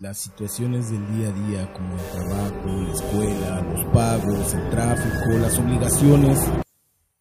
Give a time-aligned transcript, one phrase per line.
[0.00, 5.38] Las situaciones del día a día como el trabajo, la escuela, los pagos, el tráfico,
[5.38, 6.38] las obligaciones,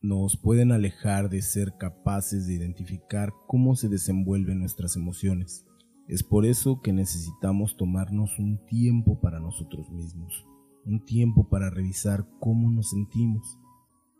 [0.01, 5.65] nos pueden alejar de ser capaces de identificar cómo se desenvuelven nuestras emociones.
[6.07, 10.47] Es por eso que necesitamos tomarnos un tiempo para nosotros mismos,
[10.85, 13.59] un tiempo para revisar cómo nos sentimos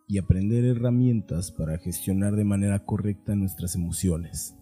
[0.05, 4.57] y aprender herramientas para gestionar de manera correcta nuestras emociones,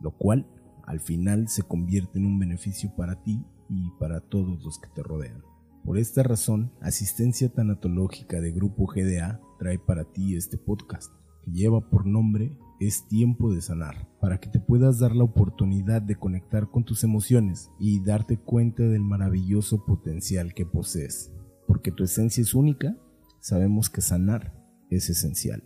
[0.00, 0.48] lo cual
[0.86, 5.02] al final se convierte en un beneficio para ti y para todos los que te
[5.02, 5.42] rodean.
[5.84, 11.12] Por esta razón, Asistencia Tanatológica de Grupo GDA trae para ti este podcast,
[11.44, 16.02] que lleva por nombre Es tiempo de sanar, para que te puedas dar la oportunidad
[16.02, 21.32] de conectar con tus emociones y darte cuenta del maravilloso potencial que posees.
[21.68, 22.96] Porque tu esencia es única,
[23.40, 24.54] sabemos que sanar
[24.90, 25.62] es esencial.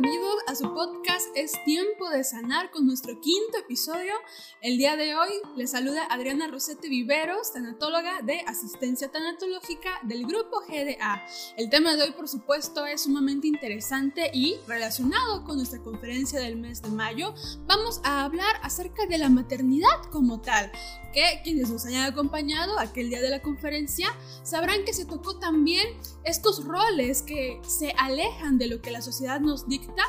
[0.00, 4.14] Bienvenidos a su podcast Es tiempo de sanar con nuestro quinto episodio.
[4.62, 10.60] El día de hoy les saluda Adriana Rosete Viveros, tanatóloga de asistencia tanatológica del grupo
[10.66, 11.22] GDA.
[11.58, 16.56] El tema de hoy, por supuesto, es sumamente interesante y relacionado con nuestra conferencia del
[16.56, 17.34] mes de mayo.
[17.66, 20.72] Vamos a hablar acerca de la maternidad como tal,
[21.12, 24.08] que quienes nos hayan acompañado aquel día de la conferencia
[24.42, 25.86] sabrán que se tocó también
[26.24, 30.02] estos roles que se alejan de lo que la sociedad nos dicta.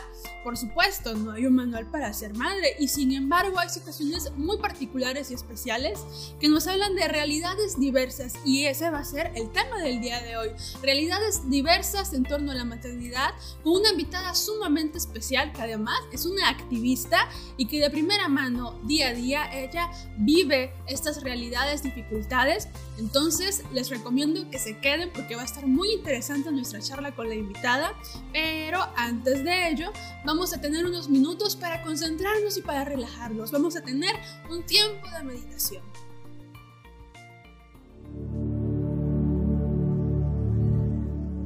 [0.43, 4.57] Por supuesto, no hay un manual para ser madre y sin embargo hay situaciones muy
[4.57, 5.99] particulares y especiales
[6.39, 10.21] que nos hablan de realidades diversas y ese va a ser el tema del día
[10.21, 10.49] de hoy.
[10.81, 16.25] Realidades diversas en torno a la maternidad con una invitada sumamente especial que además es
[16.25, 22.67] una activista y que de primera mano, día a día, ella vive estas realidades, dificultades.
[22.97, 27.29] Entonces les recomiendo que se queden porque va a estar muy interesante nuestra charla con
[27.29, 27.93] la invitada.
[28.33, 29.91] Pero antes de ello,
[30.25, 33.51] vamos a tener unos minutos para concentrarnos y para relajarnos.
[33.51, 34.15] Vamos a tener
[34.49, 35.83] un tiempo de meditación.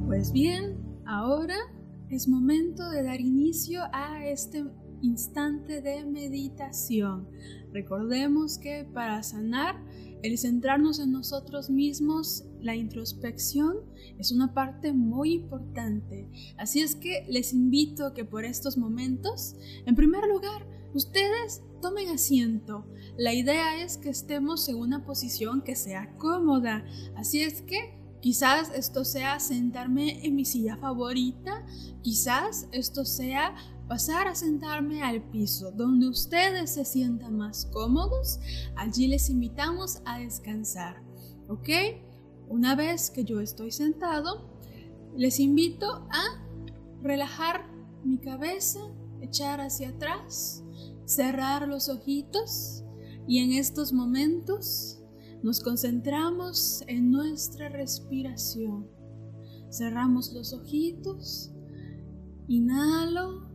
[0.06, 1.56] Pues bien, ahora
[2.08, 4.64] es momento de dar inicio a este
[5.02, 7.28] instante de meditación.
[7.76, 9.76] Recordemos que para sanar,
[10.22, 13.76] el centrarnos en nosotros mismos, la introspección
[14.18, 16.26] es una parte muy importante.
[16.56, 22.08] Así es que les invito a que por estos momentos, en primer lugar, ustedes tomen
[22.08, 22.86] asiento.
[23.18, 26.82] La idea es que estemos en una posición que sea cómoda.
[27.14, 27.94] Así es que
[28.26, 31.64] Quizás esto sea sentarme en mi silla favorita,
[32.02, 33.54] quizás esto sea
[33.88, 38.40] pasar a sentarme al piso, donde ustedes se sientan más cómodos,
[38.74, 41.02] allí les invitamos a descansar,
[41.48, 41.68] ¿ok?
[42.48, 44.50] Una vez que yo estoy sentado,
[45.16, 46.24] les invito a
[47.02, 47.66] relajar
[48.04, 48.80] mi cabeza,
[49.20, 50.64] echar hacia atrás,
[51.04, 52.84] cerrar los ojitos
[53.26, 55.00] y en estos momentos
[55.42, 58.88] nos concentramos en nuestra respiración.
[59.70, 61.52] Cerramos los ojitos,
[62.48, 63.45] inhalo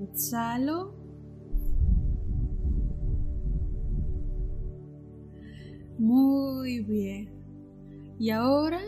[0.00, 0.94] Exhalo.
[5.98, 7.30] Muy bien.
[8.18, 8.80] Y ahora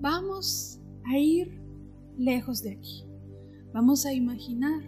[0.00, 1.60] vamos a ir
[2.16, 3.04] lejos de aquí.
[3.72, 4.82] Vamos a imaginar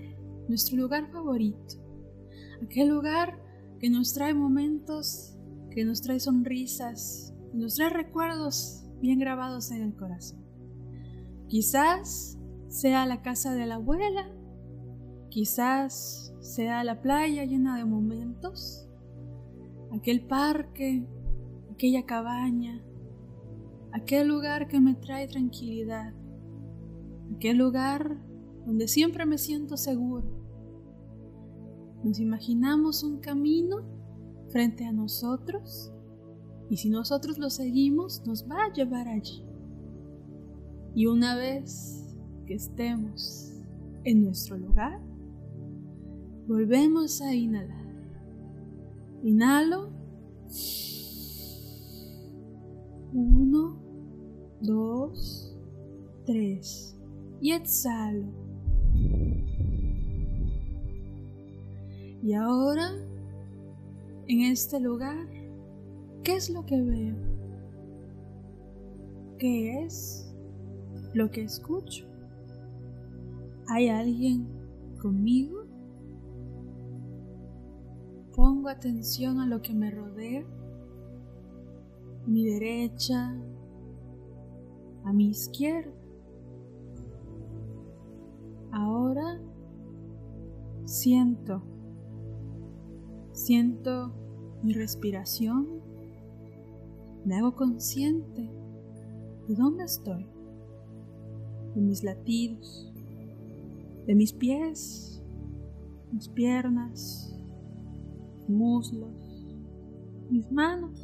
[0.49, 1.77] nuestro lugar favorito.
[2.63, 3.39] Aquel lugar
[3.81, 5.37] que nos trae momentos,
[5.71, 10.45] que nos trae sonrisas, que nos trae recuerdos bien grabados en el corazón.
[11.49, 12.39] Quizás
[12.69, 14.31] sea la casa de la abuela,
[15.37, 18.89] quizás sea la playa llena de momentos,
[19.93, 21.07] aquel parque,
[21.71, 22.83] aquella cabaña,
[23.93, 26.15] aquel lugar que me trae tranquilidad,
[27.35, 28.19] aquel lugar
[28.65, 30.27] donde siempre me siento seguro.
[32.03, 33.85] Nos imaginamos un camino
[34.49, 35.93] frente a nosotros
[36.71, 39.45] y si nosotros lo seguimos nos va a llevar allí.
[40.95, 42.17] Y una vez
[42.47, 43.53] que estemos
[44.05, 44.99] en nuestro lugar,
[46.47, 47.87] volvemos a inhalar.
[49.23, 49.91] Inhalo.
[53.13, 53.81] Uno,
[54.61, 55.57] dos,
[56.25, 56.99] tres.
[57.41, 58.27] Y exhalo.
[62.23, 62.91] Y ahora,
[64.27, 65.37] en este lugar,
[66.27, 67.15] ¿Qué es lo que veo?
[69.39, 70.29] ¿Qué es
[71.15, 72.05] lo que escucho?
[73.69, 74.49] ¿Hay alguien
[75.01, 75.56] conmigo?
[78.69, 80.45] Atención a lo que me rodea,
[82.25, 83.41] a mi derecha,
[85.05, 85.95] a mi izquierda.
[88.73, 89.41] Ahora
[90.85, 91.63] siento,
[93.33, 94.13] siento
[94.65, 95.81] mi respiración,
[97.25, 98.51] me hago consciente
[99.47, 100.27] de dónde estoy,
[101.75, 102.93] de mis latidos,
[104.07, 105.23] de mis pies,
[106.11, 107.36] mis piernas,
[108.49, 109.11] muslos,
[110.31, 110.99] mis manos.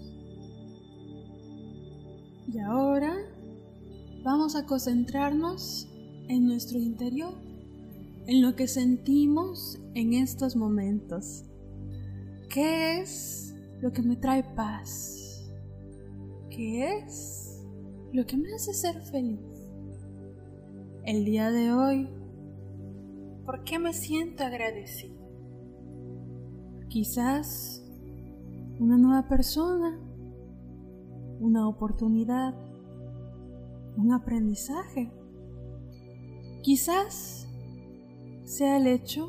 [2.52, 3.14] Y ahora
[4.22, 5.88] vamos a concentrarnos
[6.28, 7.34] en nuestro interior,
[8.26, 11.44] en lo que sentimos en estos momentos.
[12.48, 15.50] ¿Qué es lo que me trae paz?
[16.50, 17.62] ¿Qué es
[18.12, 19.40] lo que me hace ser feliz?
[21.04, 22.08] El día de hoy,
[23.44, 25.21] ¿por qué me siento agradecido?
[26.92, 27.82] Quizás
[28.78, 29.98] una nueva persona,
[31.40, 32.54] una oportunidad,
[33.96, 35.10] un aprendizaje.
[36.62, 37.48] Quizás
[38.44, 39.26] sea el hecho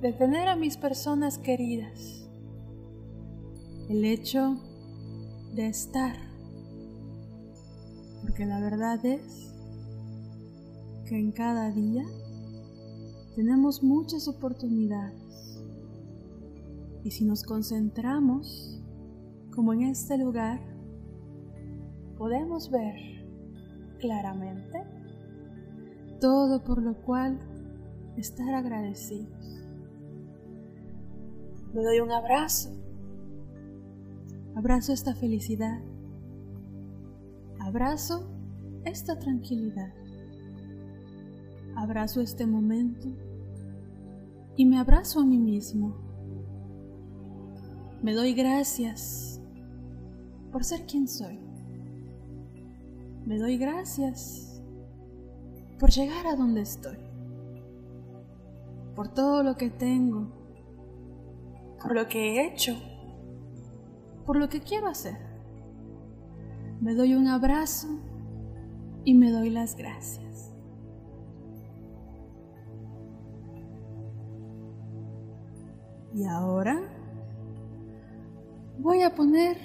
[0.00, 2.26] de tener a mis personas queridas,
[3.90, 4.56] el hecho
[5.54, 6.16] de estar,
[8.22, 9.52] porque la verdad es
[11.06, 12.06] que en cada día
[13.34, 15.25] tenemos muchas oportunidades
[17.06, 18.82] y si nos concentramos,
[19.54, 20.60] como en este lugar,
[22.18, 22.96] podemos ver
[24.00, 24.82] claramente
[26.20, 27.38] todo por lo cual
[28.16, 29.62] estar agradecidos.
[31.72, 32.70] Me doy un abrazo.
[34.56, 35.80] Abrazo esta felicidad.
[37.60, 38.28] Abrazo
[38.84, 39.94] esta tranquilidad.
[41.76, 43.06] Abrazo este momento
[44.56, 46.05] y me abrazo a mí mismo.
[48.06, 49.40] Me doy gracias
[50.52, 51.40] por ser quien soy.
[53.24, 54.62] Me doy gracias
[55.80, 56.98] por llegar a donde estoy,
[58.94, 60.28] por todo lo que tengo,
[61.82, 62.76] por lo que he hecho,
[64.24, 65.16] por lo que quiero hacer.
[66.80, 67.88] Me doy un abrazo
[69.04, 70.52] y me doy las gracias.
[76.14, 76.95] Y ahora
[78.78, 79.56] Voy a poner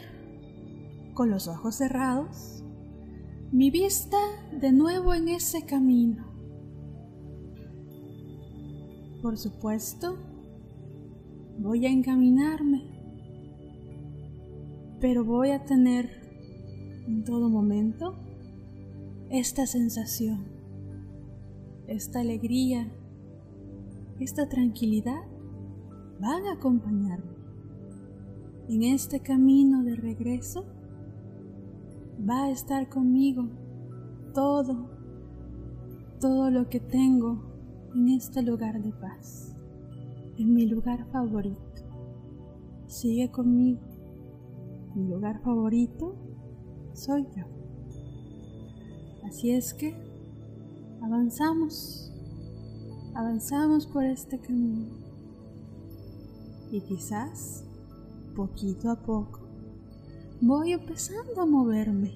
[1.13, 2.63] con los ojos cerrados
[3.52, 4.18] mi vista
[4.58, 6.25] de nuevo en ese camino.
[9.22, 10.18] Por supuesto,
[11.60, 12.84] voy a encaminarme,
[15.02, 16.10] pero voy a tener
[17.06, 18.16] en todo momento
[19.30, 20.46] esta sensación,
[21.88, 22.90] esta alegría,
[24.22, 25.22] esta tranquilidad
[26.22, 27.31] van a acompañarme
[28.68, 30.66] en este camino de regreso,
[32.28, 33.48] va a estar conmigo
[34.34, 34.90] todo,
[36.19, 37.42] todo lo que tengo
[37.96, 39.56] en este lugar de paz,
[40.38, 41.62] en mi lugar favorito.
[42.88, 43.80] Sigue conmigo.
[44.96, 46.16] Mi lugar favorito
[46.94, 47.46] soy yo.
[49.24, 49.96] Así es que
[51.02, 52.12] avanzamos,
[53.16, 54.88] avanzamos por este camino.
[56.72, 57.66] Y quizás
[58.33, 59.42] poquito a poco,
[60.42, 62.12] voy empezando a moverme.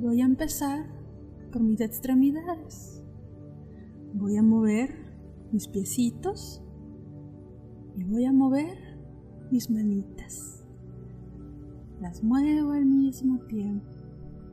[0.00, 0.86] Voy a empezar
[1.52, 3.02] por mis extremidades.
[4.14, 4.94] Voy a mover
[5.52, 6.62] mis piecitos
[7.96, 8.78] y voy a mover
[9.50, 10.64] mis manitas.
[12.00, 13.86] Las muevo al mismo tiempo.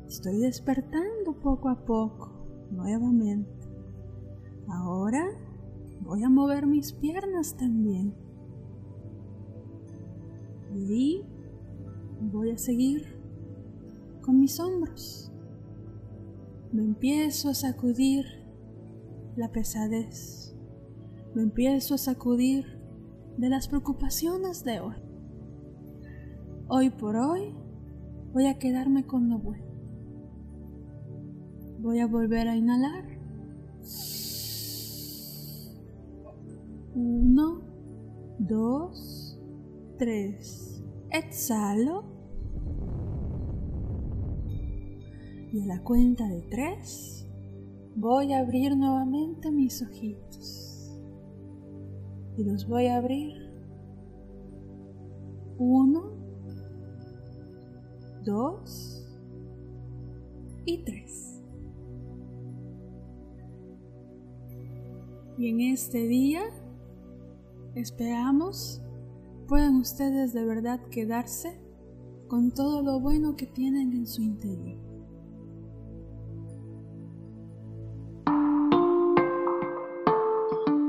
[0.08, 2.32] Estoy despertando poco a poco,
[2.72, 3.50] nuevamente.
[4.68, 5.26] Ahora
[6.02, 8.14] voy a mover mis piernas también
[10.86, 11.24] y
[12.22, 13.04] voy a seguir
[14.22, 15.32] con mis hombros.
[16.72, 18.26] Me empiezo a sacudir
[19.36, 20.56] la pesadez.
[21.34, 22.66] Me empiezo a sacudir
[23.38, 24.96] de las preocupaciones de hoy.
[26.68, 27.54] Hoy por hoy
[28.34, 29.66] voy a quedarme con lo bueno.
[31.80, 33.06] Voy a volver a inhalar.
[36.96, 37.62] Uno,
[38.40, 39.40] dos,
[39.98, 40.67] tres.
[41.12, 42.04] Exhalo.
[45.52, 47.18] Y a la cuenta de tres
[47.96, 51.00] voy a abrir nuevamente mis ojitos.
[52.38, 53.34] Y los voy a abrir.
[55.58, 56.12] Uno,
[58.24, 59.04] dos
[60.66, 61.42] y tres.
[65.40, 66.44] Y en este día
[67.74, 68.82] esperamos
[69.48, 71.60] puedan ustedes de verdad quedarse
[72.28, 74.88] con todo lo bueno que tienen en su interior.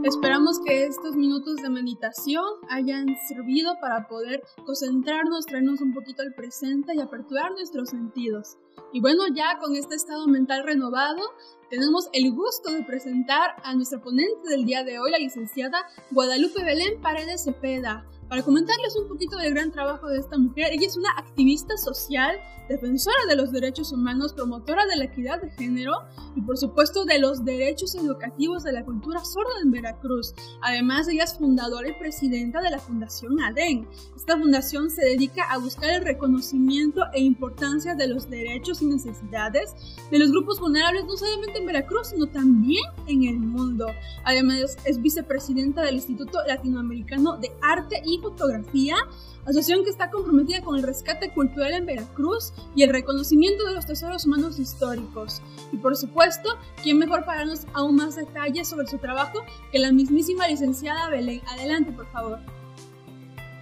[0.05, 6.33] Esperamos que estos minutos de meditación hayan servido para poder concentrarnos, traernos un poquito al
[6.35, 8.57] presente y aperturar nuestros sentidos.
[8.93, 11.23] Y bueno, ya con este estado mental renovado,
[11.69, 16.65] tenemos el gusto de presentar a nuestra ponente del día de hoy, la licenciada Guadalupe
[16.65, 20.73] Belén Paredes Cepeda para comentarles un poquito del gran trabajo de esta mujer.
[20.73, 22.37] Ella es una activista social,
[22.69, 25.93] defensora de los derechos humanos, promotora de la equidad de género
[26.37, 30.35] y por supuesto de los derechos educativos de la cultura sorda en Veracruz.
[30.61, 33.89] Además, ella es fundadora y presidenta de la Fundación ADEN.
[34.15, 39.75] Esta fundación se dedica a buscar el reconocimiento e importancia de los derechos y necesidades
[40.11, 43.87] de los grupos vulnerables no solamente en Veracruz, sino también en el mundo.
[44.25, 48.97] Además, es vicepresidenta del Instituto Latinoamericano de Arte y Fotografía,
[49.43, 53.87] asociación que está comprometida con el rescate cultural en Veracruz y el reconocimiento de los
[53.87, 55.43] tesoros humanos históricos.
[55.73, 56.51] Y por supuesto,
[56.83, 61.41] ¿quién mejor para darnos aún más detalles sobre su trabajo que la mismísima licenciada Belén?
[61.49, 62.41] Adelante, por favor.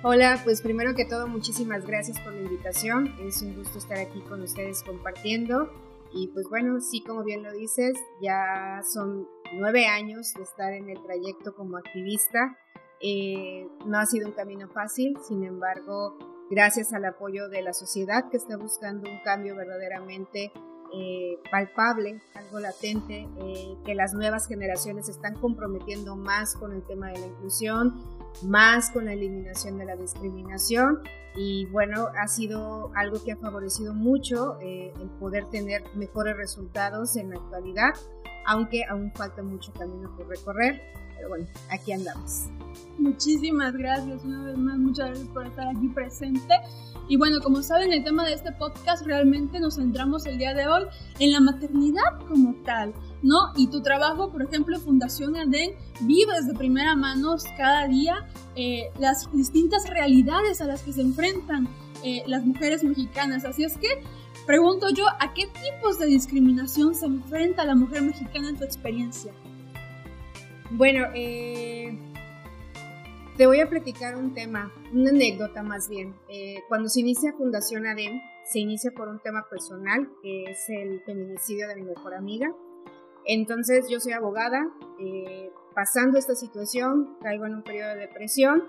[0.02, 3.14] Hola, pues primero que todo, muchísimas gracias por la invitación.
[3.20, 5.70] Es un gusto estar aquí con ustedes compartiendo.
[6.12, 10.90] Y pues bueno, sí, como bien lo dices, ya son nueve años de estar en
[10.90, 12.56] el trayecto como activista
[13.00, 16.16] eh, no ha sido un camino fácil, sin embargo,
[16.50, 20.52] gracias al apoyo de la sociedad que está buscando un cambio verdaderamente
[20.94, 27.08] eh, palpable, algo latente, eh, que las nuevas generaciones están comprometiendo más con el tema
[27.08, 28.02] de la inclusión,
[28.42, 31.00] más con la eliminación de la discriminación.
[31.34, 37.28] Y bueno, ha sido algo que ha favorecido mucho el poder tener mejores resultados en
[37.28, 37.90] la actualidad,
[38.46, 40.80] aunque aún falta mucho camino por recorrer,
[41.16, 42.44] pero bueno, aquí andamos.
[42.98, 46.54] Muchísimas gracias, una vez más, muchas gracias por estar aquí presente.
[47.08, 50.66] Y bueno, como saben, el tema de este podcast realmente nos centramos el día de
[50.66, 50.84] hoy
[51.20, 53.36] en la maternidad como tal, ¿no?
[53.54, 59.30] Y tu trabajo, por ejemplo, Fundación ADEN, vives de primera mano cada día eh, las
[59.32, 61.68] distintas realidades a las que se enfrentan
[62.02, 63.44] eh, las mujeres mexicanas.
[63.44, 63.88] Así es que
[64.46, 69.32] pregunto yo, ¿a qué tipos de discriminación se enfrenta la mujer mexicana en tu experiencia?
[70.70, 71.96] Bueno, eh,
[73.36, 76.16] te voy a platicar un tema, una anécdota más bien.
[76.28, 81.02] Eh, cuando se inicia Fundación ADEM, se inicia por un tema personal, que es el
[81.02, 82.52] feminicidio de mi mejor amiga.
[83.24, 84.66] Entonces yo soy abogada,
[85.00, 88.64] eh, pasando esta situación, caigo en un periodo de depresión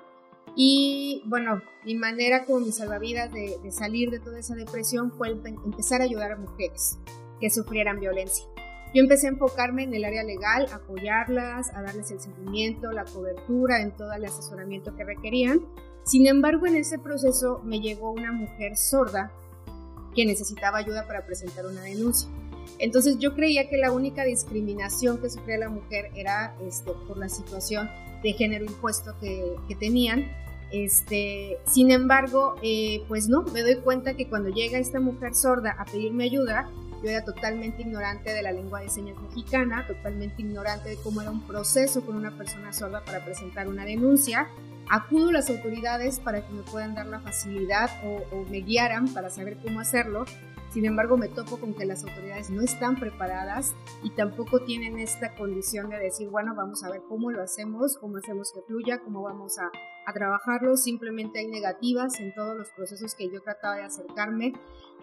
[0.55, 5.29] y bueno, mi manera como mi salvavidas de, de salir de toda esa depresión fue
[5.29, 6.99] empezar a ayudar a mujeres
[7.39, 8.45] que sufrieran violencia.
[8.93, 13.81] Yo empecé a enfocarme en el área legal, apoyarlas, a darles el seguimiento, la cobertura,
[13.81, 15.61] en todo el asesoramiento que requerían.
[16.03, 19.31] Sin embargo, en ese proceso me llegó una mujer sorda
[20.15, 22.29] que necesitaba ayuda para presentar una denuncia.
[22.79, 27.29] Entonces yo creía que la única discriminación que sufría la mujer era este, por la
[27.29, 27.89] situación
[28.23, 30.31] de género impuesto que, que tenían.
[30.71, 35.75] Este, sin embargo, eh, pues no, me doy cuenta que cuando llega esta mujer sorda
[35.77, 36.69] a pedirme ayuda,
[37.03, 41.31] yo era totalmente ignorante de la lengua de señas mexicana, totalmente ignorante de cómo era
[41.31, 44.47] un proceso con una persona sorda para presentar una denuncia.
[44.89, 49.29] Acudo a las autoridades para que me puedan dar la facilidad o, me guiaran para
[49.29, 50.25] saber cómo hacerlo.
[50.71, 53.73] Sin embargo, me topo con que las autoridades no están preparadas
[54.03, 58.17] y tampoco tienen esta condición de decir, bueno, vamos a ver cómo lo hacemos, cómo
[58.17, 59.71] hacemos que fluya, cómo vamos a
[60.13, 60.77] trabajarlo.
[60.77, 64.53] Simplemente hay negativas en todos los procesos que yo trataba de acercarme.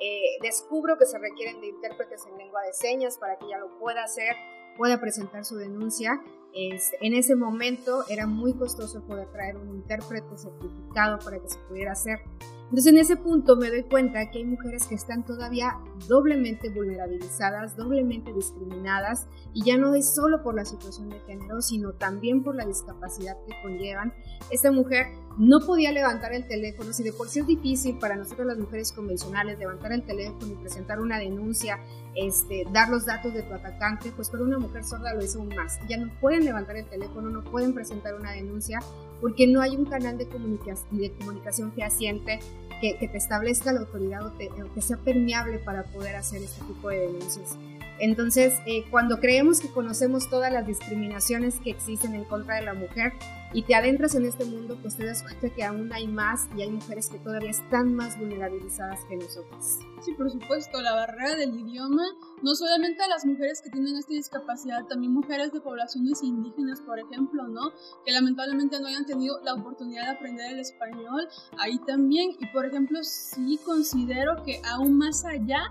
[0.01, 3.79] Eh, descubro que se requieren de intérpretes en lengua de señas para que ella lo
[3.79, 4.35] pueda hacer,
[4.77, 6.21] pueda presentar su denuncia.
[6.53, 11.59] Es, en ese momento era muy costoso poder traer un intérprete certificado para que se
[11.69, 12.21] pudiera hacer.
[12.65, 15.79] Entonces en ese punto me doy cuenta que hay mujeres que están todavía
[16.09, 21.93] doblemente vulnerabilizadas, doblemente discriminadas y ya no es solo por la situación de género, sino
[21.93, 24.13] también por la discapacidad que conllevan.
[24.51, 25.07] Esta mujer
[25.39, 28.93] no podía levantar el teléfono, si de por sí es difícil para nosotros las mujeres
[28.93, 31.81] convencionales levantar el teléfono y presentar una denuncia,
[32.15, 35.49] este, dar los datos de tu atacante, pues para una mujer sorda lo es aún
[35.49, 35.79] más.
[35.89, 38.81] Ya no pueden levantar el teléfono, no pueden presentar una denuncia
[39.25, 42.41] porque no hay un canal de comunicación, de comunicación fehaciente
[42.83, 46.91] que, que te establezca la autoridad o, que sea permeable para poder hacer este tipo
[46.91, 47.57] de denuncias.
[48.01, 52.75] Entonces, eh, cuando creemos que conocemos todas las discriminaciones que existen en contra de la
[52.75, 53.15] mujer
[53.55, 56.63] y te adentras en este mundo, pues te das cuenta que aún hay más y
[56.63, 59.79] hay mujeres que todavía están más vulnerabilizadas que nosotras.
[60.01, 62.03] Sí, por supuesto, la barrera del idioma,
[62.43, 66.99] no solamente a las mujeres que tienen esta discapacidad, también mujeres de poblaciones indígenas, por
[66.99, 67.73] ejemplo, ¿no?
[68.05, 72.33] Que lamentablemente no hayan tenido la oportunidad de aprender el español, ahí también.
[72.41, 75.71] Y por ejemplo, sí considero que aún más allá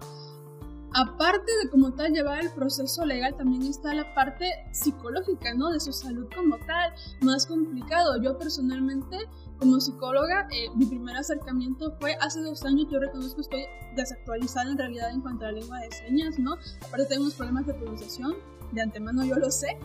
[0.93, 5.71] aparte de como tal llevar el proceso legal, también está la parte psicológica, ¿no?
[5.71, 8.21] De su salud como tal, más complicado.
[8.21, 9.17] Yo personalmente,
[9.59, 14.71] como psicóloga, eh, mi primer acercamiento fue hace dos años, yo reconozco que estoy desactualizada
[14.71, 16.53] en realidad en cuanto a la lengua de señas, ¿no?
[16.85, 18.35] Aparte tengo unos problemas de pronunciación,
[18.71, 19.77] de antemano yo lo sé,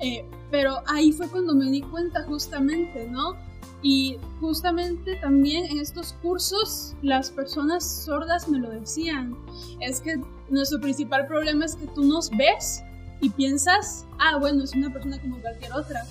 [0.00, 3.36] eh, pero ahí fue cuando me di cuenta justamente, ¿no?
[3.84, 9.36] Y justamente también en estos cursos las personas sordas me lo decían.
[9.78, 10.16] Es que
[10.48, 12.82] nuestro principal problema es que tú nos ves
[13.20, 16.02] y piensas, ah, bueno, es una persona como cualquier otra.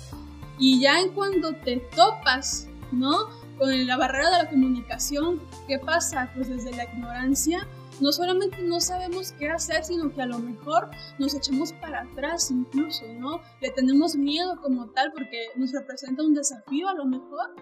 [0.56, 3.26] Y ya en cuando te topas, ¿no?
[3.58, 6.30] Con la barrera de la comunicación, ¿qué pasa?
[6.36, 7.66] Pues desde la ignorancia
[8.00, 12.50] no solamente no sabemos qué hacer, sino que a lo mejor nos echamos para atrás
[12.50, 13.40] incluso, ¿no?
[13.60, 17.54] Le tenemos miedo como tal porque nos representa un desafío a lo mejor.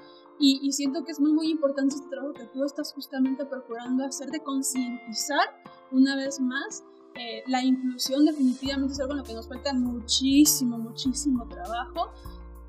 [0.44, 4.28] Y, siento que es muy, muy importante este trabajo que tú estás justamente procurando hacer
[4.30, 5.62] de concientizar
[5.92, 6.82] una vez más.
[7.14, 12.10] Eh, la inclusión definitivamente es algo en lo que nos falta muchísimo, muchísimo trabajo.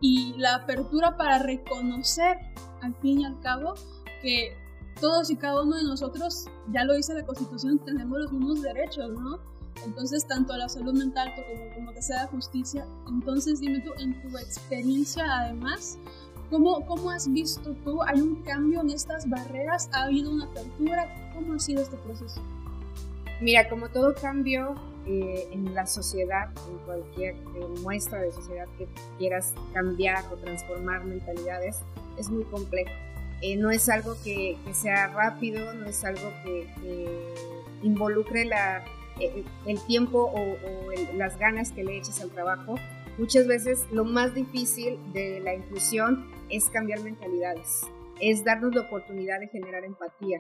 [0.02, 2.38] Y la apertura para reconocer,
[2.82, 3.74] al fin y al cabo,
[4.22, 4.56] que
[5.00, 9.12] todos y cada uno de nosotros, ya lo dice la Constitución, tenemos los mismos derechos,
[9.12, 9.40] ¿no?
[9.86, 12.86] Entonces, tanto a la salud mental como, como que sea justicia.
[13.08, 15.98] Entonces, dime tú, en tu experiencia, además,
[16.50, 18.02] ¿cómo, ¿cómo has visto tú?
[18.04, 19.90] ¿Hay un cambio en estas barreras?
[19.94, 21.32] ¿Ha habido una apertura?
[21.34, 22.42] ¿Cómo ha sido este proceso?
[23.42, 28.88] Mira, como todo cambio eh, en la sociedad, en cualquier eh, muestra de sociedad que
[29.18, 31.80] quieras cambiar o transformar mentalidades,
[32.18, 32.92] es muy complejo
[33.44, 36.66] eh, no es algo que, sea rápido, no es algo que,
[37.82, 38.86] involucre la,
[39.20, 40.58] eh, el tiempo o,
[41.18, 42.76] las ganas que le eches al trabajo.
[43.18, 47.82] Muchas veces lo más difícil de la inclusión es cambiar mentalidades,
[48.22, 50.40] es darnos la oportunidad de generar empatía.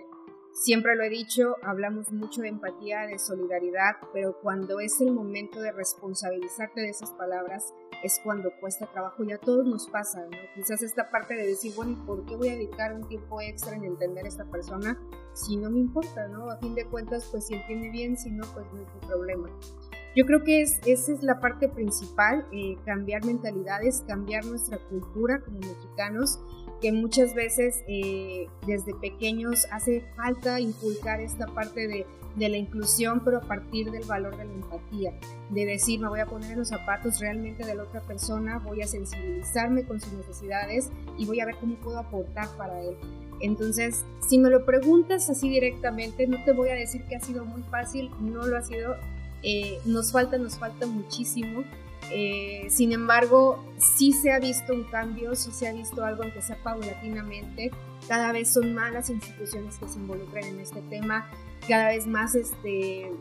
[0.54, 5.60] Siempre lo he dicho, hablamos mucho de empatía, de solidaridad, pero cuando es el momento
[5.60, 10.38] de responsabilizarte de esas palabras, es cuando cuesta trabajo y a todos nos pasa, ¿no?
[10.54, 13.76] Quizás esta parte de decir, bueno, ¿y por qué voy a dedicar un tiempo extra
[13.76, 15.00] en entender a esta persona
[15.34, 16.52] si no me importa, ¿no?
[16.52, 19.50] A fin de cuentas, pues si entiende bien, si no, pues no es un problema.
[20.16, 25.42] Yo creo que es, esa es la parte principal, eh, cambiar mentalidades, cambiar nuestra cultura
[25.42, 26.39] como mexicanos
[26.82, 33.22] que muchas veces eh, desde pequeños hace falta inculcar esta parte de, de, la inclusión,
[33.24, 35.13] pero a partir del valor de la empatía,
[35.50, 38.82] de decir, me voy a poner en los zapatos realmente de la otra persona, voy
[38.82, 42.96] a sensibilizarme con sus necesidades y voy a ver cómo puedo aportar para él.
[43.39, 47.46] Entonces, si me lo preguntas así directamente, no te voy a decir que ha sido
[47.46, 48.96] muy fácil, no lo ha sido,
[49.41, 51.63] eh, nos falta, nos falta muchísimo,
[52.13, 56.41] eh, sin embargo, sí se ha visto un cambio, sí se ha visto algo aunque
[56.41, 57.71] sea paulatinamente.
[58.08, 61.30] Cada vez son más las instituciones que se involucran en este tema,
[61.67, 63.12] cada vez más este,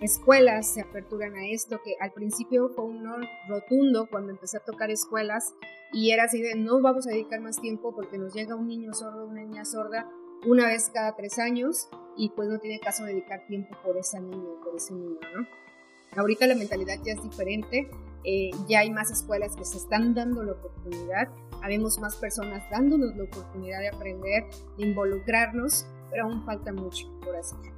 [0.00, 3.16] escuelas se aperturan a esto, que al principio fue un no
[3.48, 5.54] rotundo cuando empecé a tocar escuelas
[5.92, 8.92] y era así de no vamos a dedicar más tiempo porque nos llega un niño
[8.94, 10.08] sordo, una niña sorda
[10.44, 14.48] una vez cada tres años y pues no tiene caso dedicar tiempo por esa niña,
[14.64, 15.46] por ese niño, ¿no?
[16.16, 17.90] Ahorita la mentalidad ya es diferente,
[18.24, 21.28] eh, ya hay más escuelas que se están dando la oportunidad,
[21.62, 24.44] habemos más personas dándonos la oportunidad de aprender,
[24.76, 27.72] de involucrarnos, pero aún falta mucho por hacer.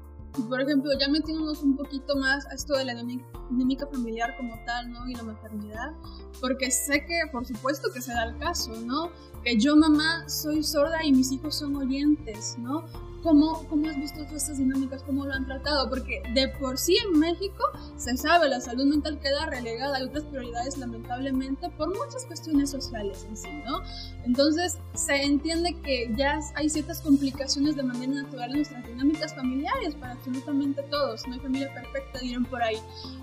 [0.48, 4.90] Por ejemplo, ya metiéndonos un poquito más a esto de la dinámica familiar como tal,
[4.90, 5.08] ¿no?
[5.08, 5.92] Y la maternidad,
[6.40, 9.10] porque sé que, por supuesto, que se da el caso, ¿no?
[9.44, 12.84] Que yo, mamá, soy sorda y mis hijos son oyentes, ¿no?
[13.24, 15.02] ¿Cómo, ¿Cómo has visto todas estas dinámicas?
[15.02, 15.88] ¿Cómo lo han tratado?
[15.88, 17.64] Porque de por sí en México
[17.96, 23.24] se sabe, la salud mental queda relegada a otras prioridades lamentablemente por muchas cuestiones sociales
[23.26, 23.80] en sí, ¿no?
[24.26, 29.94] Entonces se entiende que ya hay ciertas complicaciones de manera natural en nuestras dinámicas familiares
[29.94, 32.76] para absolutamente todos, no hay familia perfecta, dirán por ahí.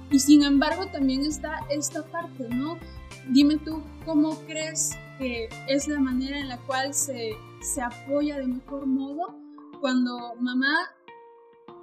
[0.10, 2.80] Y sin embargo también está esta parte, ¿no?
[3.30, 8.48] Dime tú, ¿cómo crees que es la manera en la cual se, se apoya de
[8.48, 9.51] mejor modo?
[9.82, 10.96] Cuando mamá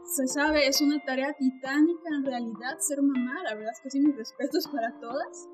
[0.04, 4.00] se sabe, es una tarea titánica en realidad ser mamá, la verdad es que sí,
[4.00, 5.48] mis respetos para todas.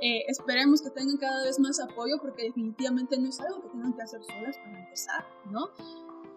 [0.00, 3.94] Eh, esperemos que tengan cada vez más apoyo porque definitivamente no es algo que tengan
[3.94, 5.68] que hacer solas para empezar, ¿no?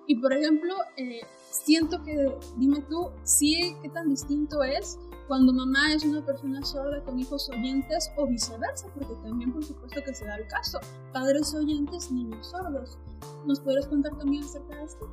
[0.06, 5.94] Y por ejemplo, eh, siento que, dime tú, sí, qué tan distinto es cuando mamá
[5.94, 10.26] es una persona sorda con hijos oyentes o viceversa, porque también por supuesto que se
[10.26, 10.80] da el caso,
[11.12, 13.00] padres oyentes, niños sordos.
[13.48, 15.10] ¿Nos podrías contar también acerca de esto?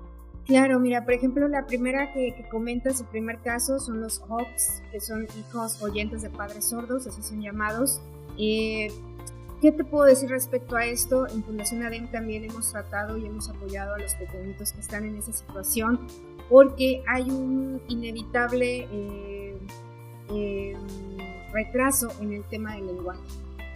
[0.46, 4.82] Claro, mira, por ejemplo, la primera que, que comentas, el primer caso, son los HOPS,
[4.90, 8.00] que son hijos oyentes de padres sordos, así son llamados.
[8.38, 8.88] Eh,
[9.60, 11.28] ¿Qué te puedo decir respecto a esto?
[11.28, 15.16] En Fundación ADEM también hemos tratado y hemos apoyado a los pequeñitos que están en
[15.16, 16.00] esa situación,
[16.50, 19.56] porque hay un inevitable, eh,
[20.30, 20.76] em,
[21.52, 23.20] retraso en el tema del lenguaje.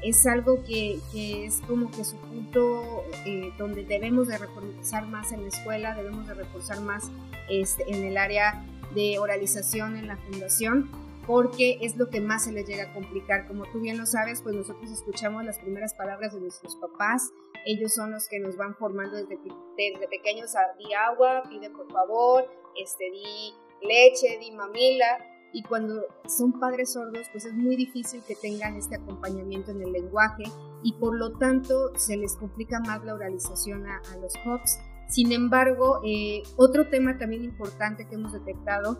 [0.02, 5.42] Es algo que, es como que su punto eh, donde debemos de reforzar más en
[5.42, 7.10] la escuela, debemos de reforzar más
[7.48, 10.90] este, en el área de oralización en la fundación
[11.26, 13.48] porque es lo que más se les llega a complicar.
[13.48, 17.32] Como tú bien lo sabes, pues nosotros escuchamos las primeras palabras de nuestros papás,
[17.66, 19.38] ellos son los que nos van formando desde,
[19.76, 22.48] desde pequeños a di agua, pide por favor,
[22.80, 25.18] este, di leche, di mamila,
[25.56, 29.90] y cuando son padres sordos, pues es muy difícil que tengan este acompañamiento en el
[29.90, 30.44] lenguaje
[30.82, 34.78] y por lo tanto se les complica más la oralización a, los HOPS.
[35.08, 38.98] Sin embargo, eh, otro tema también importante que hemos detectado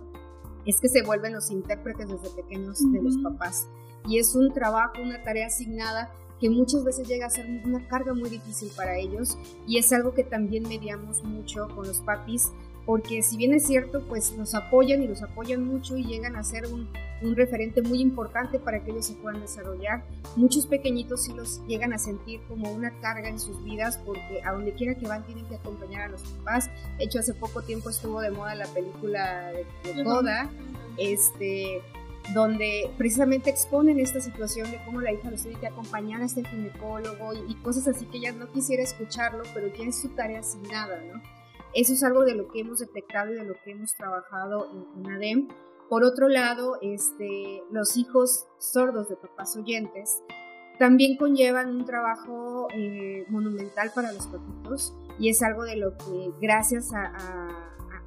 [0.64, 3.68] es que se vuelven los intérpretes desde pequeños de los papás.
[4.08, 8.14] Y es un trabajo, una tarea asignada que muchas veces llega a ser una carga
[8.14, 12.50] muy difícil para ellos y es algo que también mediamos mucho con los papis
[12.87, 16.44] porque si bien es cierto, pues los apoyan y los apoyan mucho y llegan a
[16.44, 16.88] ser un,
[17.20, 20.05] un, referente muy importante para que ellos se puedan desarrollar,
[20.37, 24.53] muchos pequeñitos sí los llegan a sentir como una carga en sus vidas porque a
[24.53, 26.70] donde quiera que van tienen que acompañar a los papás.
[26.96, 30.49] De hecho, hace poco tiempo estuvo de moda la película de, de
[30.99, 31.83] este,
[32.35, 36.46] donde precisamente exponen esta situación de cómo la hija los tiene que acompañar hasta el
[36.46, 40.38] ginecólogo y, y cosas así que ella no quisiera escucharlo, pero ya es su tarea
[40.38, 41.20] asignada, ¿no?
[41.76, 45.10] Eso es algo de lo que hemos detectado y de lo que hemos trabajado en,
[45.10, 45.48] ADEM.
[45.90, 50.22] Por otro lado, este, los hijos sordos de papás oyentes
[50.78, 56.32] también conllevan un trabajo eh, monumental para los papitos y es algo de lo que
[56.40, 57.12] gracias a,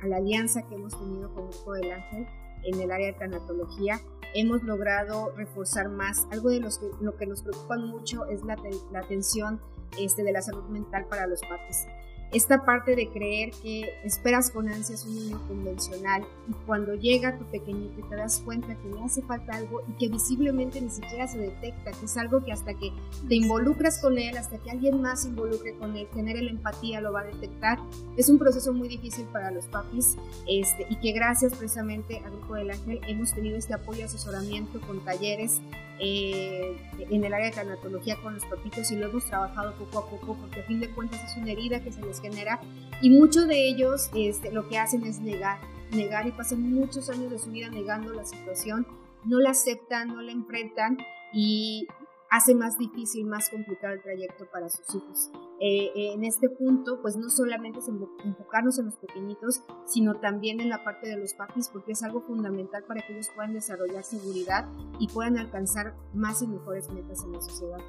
[0.03, 2.25] la alianza que hemos tenido con Grupo del Ángel
[2.63, 3.99] en el área de tanatología
[4.33, 6.25] hemos logrado reforzar más.
[6.31, 8.57] Algo de los que, lo que nos preocupa mucho es la,
[8.91, 9.61] la atención
[9.99, 11.85] este, de la salud mental para los papis
[12.31, 17.45] esta parte de creer que esperas con ansias un niño convencional y cuando llega tu
[17.45, 21.39] pequeñito te das cuenta que le hace falta algo y que visiblemente ni siquiera se
[21.39, 22.91] detecta, que es algo que hasta que
[23.27, 27.01] te involucras con él, hasta que alguien más se involucre con él, genere la empatía,
[27.01, 27.79] lo va a detectar.
[28.15, 30.15] Es un proceso muy difícil para los papis
[30.47, 34.79] este, y que gracias precisamente al Grupo del Ángel hemos tenido este apoyo y asesoramiento
[34.81, 35.61] con talleres
[35.99, 40.09] eh, en el área de tanatología con los papitos y lo hemos trabajado poco a
[40.09, 42.59] poco porque a fin de cuentas es una herida que se les genera
[43.01, 45.59] y muchos de ellos este, lo que hacen es negar,
[45.91, 48.87] negar y pasan muchos años de su vida negando la situación,
[49.25, 50.97] no la aceptan, no la enfrentan
[51.33, 51.87] y
[52.29, 55.31] hace más difícil, más complicado el trayecto para sus hijos.
[55.59, 60.59] Eh, eh, en este punto, pues no solamente es enfocarnos en los pequeñitos, sino también
[60.59, 64.03] en la parte de los papis, porque es algo fundamental para que ellos puedan desarrollar
[64.03, 67.79] seguridad y puedan alcanzar más y mejores metas en la sociedad.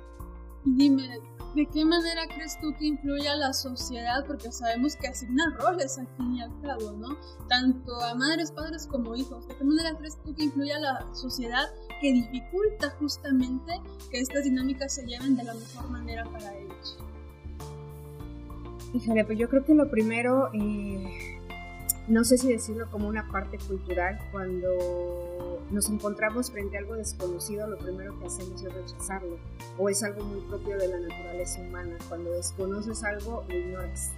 [0.64, 1.08] Dime,
[1.54, 4.26] ¿de qué manera crees tú que influye a la sociedad?
[4.26, 7.16] Porque sabemos que asigna roles al fin y al cabo, ¿no?
[7.48, 9.48] Tanto a madres, padres como hijos.
[9.48, 11.64] ¿De qué manera crees tú que influye a la sociedad
[12.00, 16.98] que dificulta justamente que estas dinámicas se lleven de la mejor manera para ellos?
[18.92, 21.38] Híjole, pues yo creo que lo primero, eh,
[22.08, 24.68] no sé si decirlo como una parte cultural, cuando
[25.70, 29.38] nos encontramos frente a algo desconocido, lo primero que hacemos es rechazarlo,
[29.78, 31.96] o es algo muy propio de la naturaleza humana.
[32.08, 34.10] Cuando desconoces algo, lo ignoras,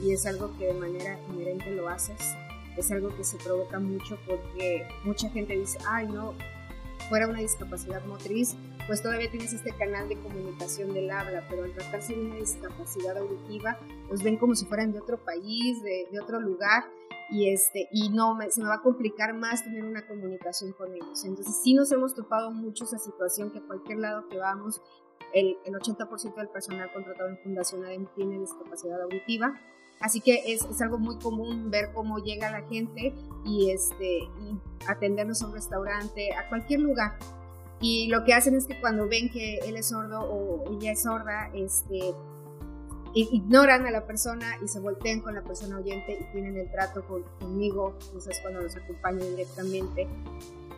[0.00, 2.34] y es algo que de manera inherente lo haces.
[2.76, 6.34] Es algo que se provoca mucho porque mucha gente dice, ay no,
[7.08, 8.54] fuera una discapacidad motriz,
[8.86, 13.18] pues todavía tienes este canal de comunicación del habla, pero al tratarse de una discapacidad
[13.18, 16.84] auditiva, los ven como si fueran de otro país, de, de otro lugar,
[17.30, 21.24] y, este, y no, se me va a complicar más tener una comunicación con ellos.
[21.24, 24.82] Entonces sí nos hemos topado mucho esa situación que a cualquier lado que vamos,
[25.32, 29.60] el, el 80% del personal contratado en Fundación ADEM tiene discapacidad auditiva.
[30.00, 33.14] Así que es, es, algo muy común ver cómo llega la gente
[33.44, 37.18] y, este, y atendernos a un restaurante, a cualquier lugar.
[37.80, 41.02] Y lo que hacen es que cuando ven que él es sordo o ella es
[41.02, 42.14] sorda, este,
[43.14, 47.04] ignoran a la persona y se voltean con la persona oyente y tienen el trato
[47.38, 50.08] conmigo, entonces cuando los acompaño directamente.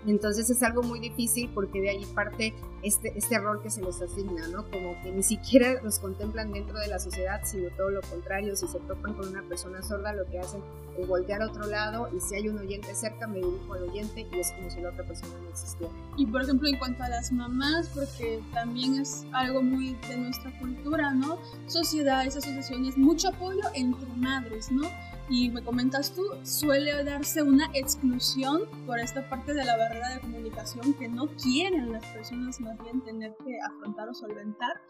[0.06, 4.00] Entonces es algo muy difícil porque de ahí parte este, este rol que se les
[4.02, 4.68] asigna, ¿no?
[4.70, 8.56] Como que ni siquiera los contemplan dentro de la sociedad, sino todo lo contrario.
[8.56, 10.60] Si se topan con una persona sorda, lo que hacen
[10.98, 14.26] es voltear a otro lado y si hay un oyente cerca, me dirijo al oyente
[14.32, 15.92] y es como si la otra persona no existiera.
[16.16, 20.56] Y por ejemplo, en cuanto a las mamás, porque también es algo muy de nuestra
[20.58, 21.38] cultura, ¿no?
[21.66, 24.88] Sociedades, asociaciones, mucho apoyo entre madres, ¿no?
[25.28, 30.20] Y me comentas tú, suele darse una exclusión por esta parte de la barrera de
[30.20, 34.80] comunicación que no quieren las personas más bien tener que afrontar o solventar.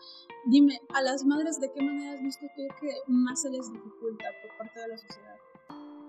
[0.47, 4.25] Dime, a las madres, ¿de qué manera has visto tú que más se les dificulta
[4.43, 5.37] por parte de la sociedad?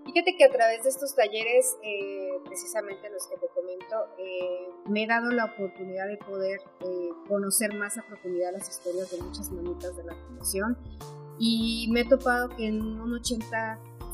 [0.06, 5.04] Fíjate que a través de estos talleres, eh, precisamente los que te comento, eh, me
[5.04, 9.50] he dado la oportunidad de poder eh, conocer más a profundidad las historias de muchas
[9.52, 10.78] mamitas de la fundación
[11.40, 13.14] y me he topado que en un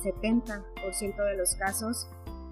[0.03, 2.07] 80-70% de los casos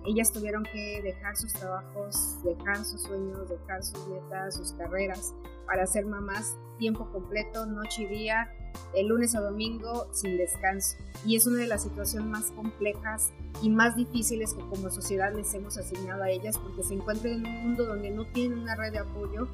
[0.07, 5.33] ellas tuvieron que dejar sus trabajos, dejar sus sueños, dejar sus metas, sus carreras
[5.65, 8.49] para ser mamás tiempo completo, noche y día,
[8.93, 10.95] de lunes a domingo sin descanso.
[11.25, 15.53] Y es una de las situaciones más complejas y más difíciles que como sociedad les
[15.53, 18.93] hemos asignado a ellas porque se encuentran en un mundo donde no tienen una red
[18.93, 19.49] de apoyo,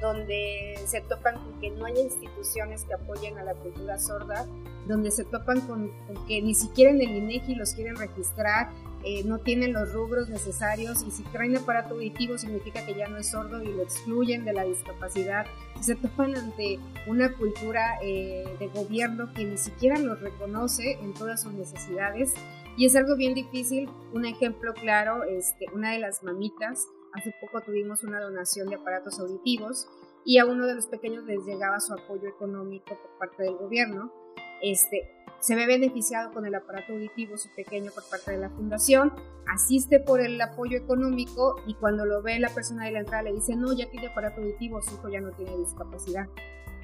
[0.00, 4.46] donde se topan con que no hay instituciones que apoyen a la cultura sorda,
[4.86, 5.90] donde se topan con,
[6.26, 8.70] que ni siquiera en el INEGI los quieren registrar,
[9.04, 13.16] eh, no tienen los rubros necesarios y si traen aparato auditivo significa que ya no
[13.16, 15.46] es sordo y lo excluyen de la discapacidad.
[15.80, 21.42] Se topan ante una cultura eh, de gobierno que ni siquiera los reconoce en todas
[21.42, 22.34] sus necesidades
[22.76, 23.88] y es algo bien difícil.
[24.12, 29.18] Un ejemplo claro, este, una de las mamitas, hace poco tuvimos una donación de aparatos
[29.20, 29.88] auditivos
[30.24, 34.12] y a uno de los pequeños les llegaba su apoyo económico por parte del gobierno.
[34.60, 39.12] Este, se ve beneficiado con el aparato auditivo su pequeño por parte de la fundación,
[39.46, 43.32] asiste por el apoyo económico y cuando lo ve la persona de la entrada le
[43.32, 46.26] dice, no, ya tiene aparato auditivo, su hijo ya no tiene discapacidad.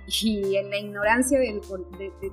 [0.06, 1.60] Y en la ignorancia de,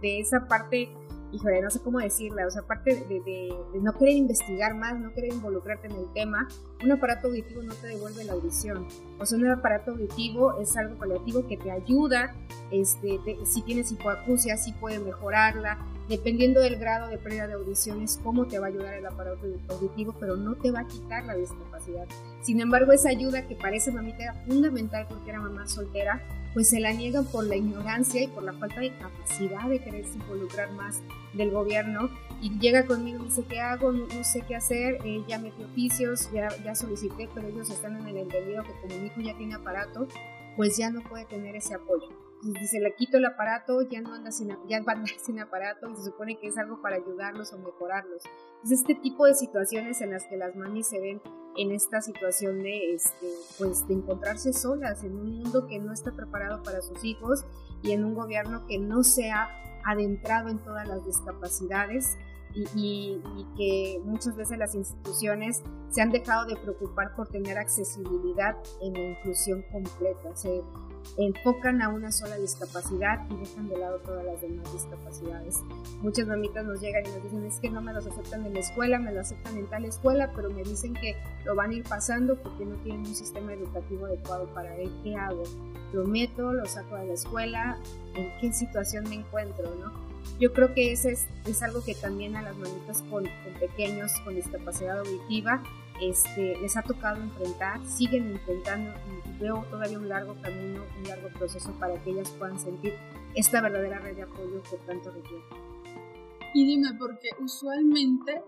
[0.02, 0.90] de esa parte
[1.32, 5.34] híjole, no sé cómo decirla, o sea, aparte de, no querer investigar más, no querer
[5.34, 6.48] involucrarte en el tema,
[6.84, 8.88] un aparato auditivo no te devuelve la audición.
[9.20, 12.36] O sea, un aparato auditivo es algo paliativo que te ayuda,
[12.72, 15.78] este, si tienes hipoacusia, sí puede mejorarla,
[16.10, 20.16] dependiendo del grado de pérdida de audiciones, cómo te va a ayudar el aparato auditivo,
[20.20, 22.08] pero no te va a quitar la discapacidad.
[22.42, 26.22] Sin embargo, esa ayuda que parece mamita era fundamental porque era mamá soltera,
[26.54, 30.16] pues se la niegan por la ignorancia y por la falta de capacidad de quererse
[30.16, 31.02] involucrar más
[31.34, 32.10] del gobierno
[32.42, 33.92] y llega conmigo y dice, ¿qué hago?
[33.92, 38.08] No, sé qué hacer, eh, ya metí oficios, ya, ya solicité, pero ellos están en
[38.08, 40.08] el entendido que como mi hijo ya tiene aparato,
[40.58, 42.10] pues ya no puede tener ese apoyo.
[42.44, 45.88] Dice, le quito el aparato, ya no anda sin, ya va a andar sin aparato
[45.90, 48.24] y se supone que es algo para ayudarlos o mejorarlos.
[48.64, 51.22] Es este tipo de situaciones en las que las mamis se ven
[51.56, 53.28] en esta situación de, este,
[53.60, 57.46] pues, de encontrarse solas en un mundo que no está preparado para sus hijos
[57.84, 59.50] y en un gobierno que no se ha
[59.86, 62.18] adentrado en todas las discapacidades
[62.76, 63.22] y,
[63.56, 69.10] que muchas veces las instituciones se han dejado de preocupar por tener accesibilidad en la
[69.12, 70.36] inclusión completa.
[70.36, 70.62] Se
[71.18, 75.60] enfocan a una sola discapacidad y dejan de lado todas las demás discapacidades.
[76.02, 78.60] Muchas mamitas nos llegan y nos dicen es que no me los aceptan en la
[78.60, 81.84] escuela, me lo aceptan en tal escuela, pero me dicen que lo van a ir
[81.84, 84.92] pasando porque no tienen un sistema educativo adecuado para él.
[85.04, 85.44] ¿Qué hago?
[85.94, 87.78] Lo meto, lo saco de la escuela,
[88.16, 89.66] ¿en qué situación me encuentro?
[89.76, 89.92] ¿no?
[90.40, 93.26] Yo creo que ese es, es algo que también a las manitas con,
[93.60, 95.62] pequeños con discapacidad auditiva
[96.02, 101.30] este, les ha tocado enfrentar, siguen enfrentando y veo todavía un largo camino, un largo
[101.30, 102.94] proceso para que ellas puedan sentir
[103.36, 105.44] esta verdadera red de apoyo que tanto requiere.
[106.54, 108.44] Y dime, porque usualmente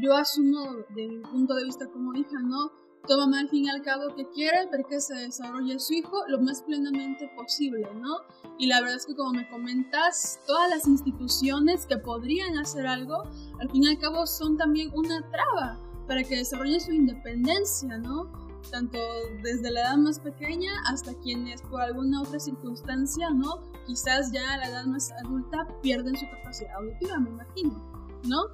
[0.00, 2.72] yo asumo de mi punto de vista como hija, ¿no?
[3.06, 6.40] toma al fin y al cabo que quiere ver que se desarrolle su hijo lo
[6.40, 8.16] más plenamente posible, ¿no?
[8.58, 13.24] Y la verdad es que como me comentas, todas las instituciones que podrían hacer algo,
[13.60, 18.30] al fin y al cabo son también una traba para que desarrolle su independencia, ¿no?
[18.70, 18.98] Tanto
[19.42, 23.60] desde la edad más pequeña hasta quienes por alguna otra circunstancia, ¿no?
[23.86, 27.82] Quizás ya a la edad más adulta pierden su capacidad auditiva, me imagino,
[28.24, 28.44] ¿no?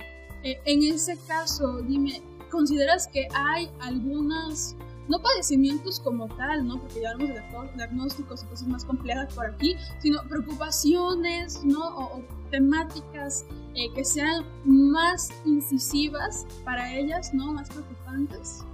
[0.43, 4.75] Eh, en ese caso, dime, ¿consideras que hay algunas,
[5.11, 6.81] no padecimientos como tal, ¿no?
[6.81, 11.81] Porque ya hablamos de diagnósticos y cosas más complejas por aquí, sino preocupaciones, ¿no?
[11.99, 13.45] O, temáticas
[13.75, 17.53] eh, que sean más incisivas para ellas, ¿no?
[17.53, 18.65] Más preocupantes.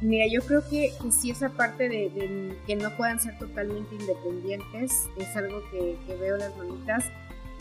[0.00, 5.08] Mira, yo creo que, que sí esa parte de, que no puedan ser totalmente independientes
[5.18, 7.04] es algo que, que veo las mamitas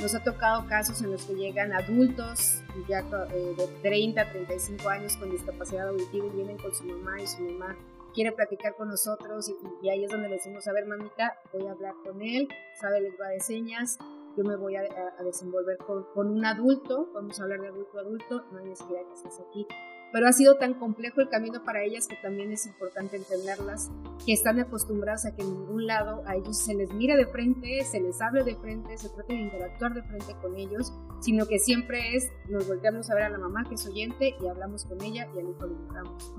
[0.02, 3.00] nos ha tocado casos en los que llegan adultos ya
[3.34, 7.42] eh, de 30, 35 años con discapacidad auditiva y vienen con su mamá y su
[7.42, 7.76] mamá
[8.14, 9.50] quiere platicar con nosotros
[9.82, 12.48] y, ahí es donde le decimos, a ver mamita, voy a hablar con él,
[12.80, 13.98] sabe lengua de señas,
[14.36, 14.84] yo me voy a,
[15.24, 19.02] desenvolver con, con, un adulto, vamos a hablar de adulto a adulto, no hay necesidad
[19.06, 19.68] que estés aquí
[20.12, 23.92] pero ha sido tan complejo el camino para ellas que también es importante entenderlas,
[24.26, 27.84] que están acostumbradas a que en ningún lado a ellos se les mire de frente,
[27.86, 31.60] se les hable de frente, se trate de interactuar de frente con ellos, sino que
[31.60, 35.02] siempre es, nos volteamos a ver a la mamá que es oyente y hablamos con
[35.04, 36.34] ella y al hijo lo ignoramos.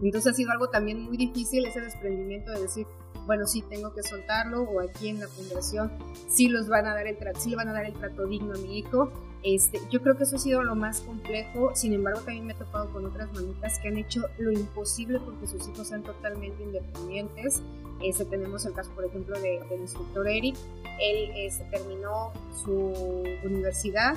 [0.00, 2.86] Entonces ha sido algo también muy difícil ese desprendimiento de decir,
[3.26, 5.92] bueno, sí tengo que soltarlo o aquí en la fundación
[6.28, 9.10] sí los van le van a dar el trato digno a mi hijo
[9.44, 12.56] Este, yo creo que eso ha sido lo más complejo, sin embargo también me he
[12.56, 17.62] topado con otras mamitas que han hecho lo imposible porque sus hijos sean totalmente independientes.
[18.02, 20.56] Este, tenemos el caso, por ejemplo, de, del instructor Eric.
[20.98, 22.32] Él este, terminó
[22.64, 24.16] su universidad,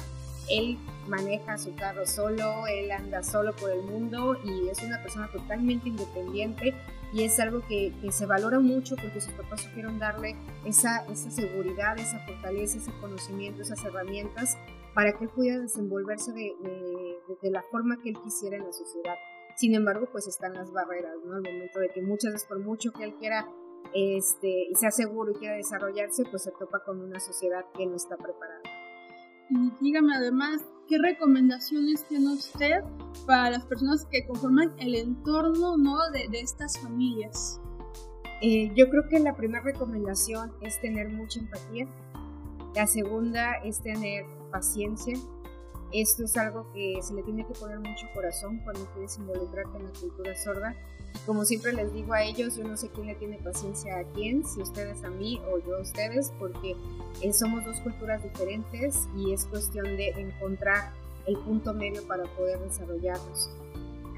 [0.49, 0.77] él
[1.09, 5.89] maneja su carro solo, él anda solo por el mundo y es una persona totalmente
[5.89, 6.73] independiente
[7.13, 10.35] y es algo que, se valora mucho porque sus papás supieron darle
[10.65, 14.57] esa, esa seguridad, esa fortaleza, ese conocimiento, esas herramientas
[14.97, 16.55] para que él pudiera desenvolverse de,
[17.43, 19.13] de, la forma que él quisiera en la sociedad.
[19.55, 21.35] Sin embargo, pues están las barreras, ¿no?
[21.35, 23.47] Al momento de que muchas veces por mucho que él quiera
[23.93, 27.95] este, y sea seguro y quiera desarrollarse, pues se topa con una sociedad que no
[27.95, 28.63] está preparada.
[29.51, 32.79] Y dígame además, ¿qué recomendaciones tiene usted
[33.27, 36.09] para las personas que conforman el entorno ¿no?
[36.11, 37.61] de, de estas familias?
[38.41, 41.87] Eh, yo creo que la primera recomendación es tener mucha empatía.
[42.73, 45.17] La segunda es tener paciencia.
[45.91, 49.85] Esto es algo que se le tiene que poner mucho corazón cuando quieres involucrarte en
[49.85, 50.75] la cultura sorda
[51.25, 54.45] como siempre les digo a ellos, yo no sé quién le tiene paciencia a quién,
[54.45, 56.75] si ustedes a mí o yo a ustedes, porque
[57.21, 60.93] eh, somos dos culturas diferentes y es cuestión de encontrar
[61.25, 63.49] el punto medio para poder desarrollarnos.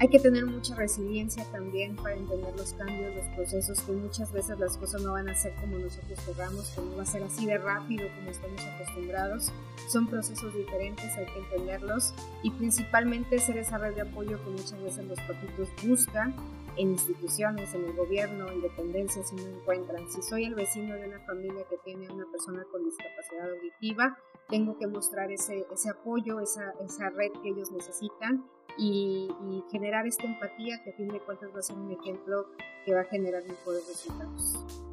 [0.00, 4.58] Hay que tener mucha resiliencia también para entender los cambios, los procesos, que muchas veces
[4.58, 7.44] las cosas no van a ser como nosotros queramos, que no va a ser así
[7.44, 9.52] de rápido como estamos acostumbrados.
[9.88, 14.80] Son procesos diferentes, hay que entenderlos y principalmente ser esa red de apoyo que muchas
[14.82, 16.34] veces los papitos buscan
[16.78, 20.10] en instituciones, en el gobierno, en dependencias, si no encuentran.
[20.10, 24.16] Si soy el vecino de una familia que tiene una persona con discapacidad auditiva,
[24.48, 28.46] tengo que mostrar ese, apoyo, esa red que ellos necesitan
[28.78, 32.46] y, y, generar esta empatía que a fin de cuentas va a ser un ejemplo
[32.84, 34.89] que va a generar mejores resultados.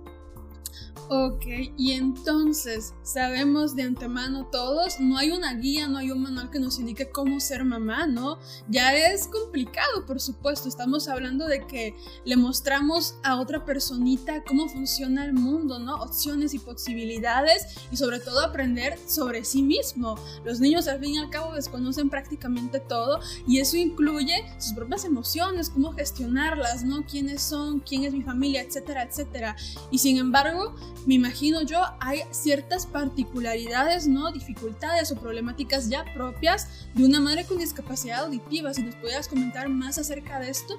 [1.09, 1.45] Ok,
[1.77, 6.59] y entonces sabemos de antemano todos, no hay una guía, no hay un manual que
[6.59, 8.39] nos indique cómo ser mamá, ¿no?
[8.67, 14.67] Ya es complicado, por supuesto, estamos hablando de que le mostramos a otra personita cómo
[14.67, 15.95] funciona el mundo, ¿no?
[15.95, 20.15] Opciones y posibilidades y sobre todo aprender sobre sí mismo.
[20.43, 25.05] Los niños al fin y al cabo desconocen prácticamente todo y eso incluye sus propias
[25.05, 27.05] emociones, cómo gestionarlas, ¿no?
[27.05, 27.79] ¿Quiénes son?
[27.79, 28.61] ¿Quién es mi familia?
[28.61, 29.55] Etcétera, etcétera.
[29.89, 30.75] Y sin embargo,
[31.07, 34.29] me imagino yo, hay ciertas particularidades, ¿no?
[34.33, 38.73] Dificultades o problemáticas ya propias de una madre con discapacidad auditiva.
[38.73, 40.77] Si nos pudieras comentar más acerca de esto.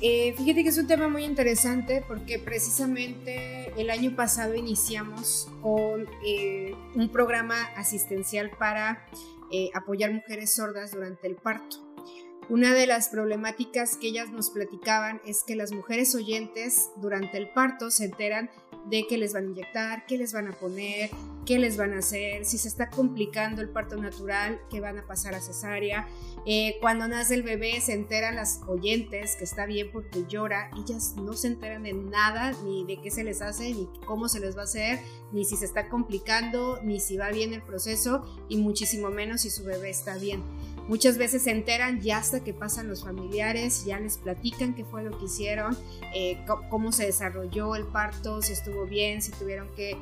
[0.00, 6.06] Eh, fíjate que es un tema muy interesante porque precisamente el año pasado iniciamos con
[6.24, 9.04] eh, un programa asistencial para
[9.52, 11.87] eh, apoyar mujeres sordas durante el parto.
[12.50, 17.50] Una de las problemáticas que ellas nos platicaban es que las mujeres oyentes durante el
[17.50, 18.48] parto se enteran
[18.88, 21.10] de qué les van a inyectar, qué les van a poner,
[21.44, 25.06] qué les van a hacer, si se está complicando el parto natural, que van a
[25.06, 26.08] pasar a cesárea.
[26.46, 31.16] Eh, cuando nace el bebé se enteran las oyentes que está bien porque llora, ellas
[31.16, 34.56] no se enteran de nada, ni de qué se les hace, ni cómo se les
[34.56, 35.00] va a hacer,
[35.32, 39.50] ni si se está complicando, ni si va bien el proceso, y muchísimo menos si
[39.50, 40.42] su bebé está bien.
[40.88, 45.02] Muchas veces se enteran ya hasta que pasan los familiares, ya les platican qué fue
[45.02, 45.76] lo que hicieron,
[46.14, 49.98] eh, cómo se desarrolló el parto, si estuvo bien, si tuvieron que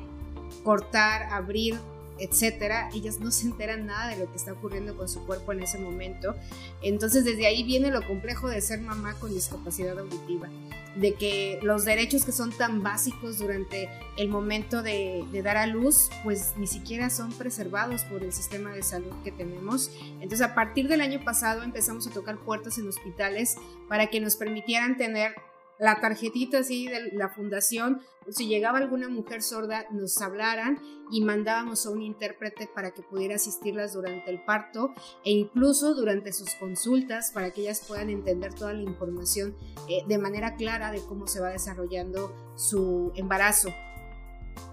[0.63, 1.77] cortar, abrir
[2.19, 5.61] etcétera, ellas no se enteran nada de lo que está ocurriendo con su cuerpo en
[5.61, 6.35] ese momento.
[6.81, 10.49] Entonces desde ahí viene lo complejo de ser mamá con discapacidad auditiva,
[10.95, 16.09] de que los derechos que son tan básicos durante el momento de, dar a luz,
[16.23, 19.91] pues ni siquiera son preservados por el sistema de salud que tenemos.
[20.19, 23.55] Entonces a partir del año pasado empezamos a tocar puertas en hospitales
[23.87, 25.35] para que nos permitieran tener
[25.79, 30.79] la tarjetita así de la fundación, si llegaba alguna mujer sorda, nos hablaran
[31.11, 34.91] y mandábamos a un intérprete para que pudiera asistirlas durante el parto
[35.23, 39.55] e incluso durante sus consultas para que ellas puedan entender toda la información
[39.87, 43.69] eh, de manera clara de cómo se va desarrollando su embarazo.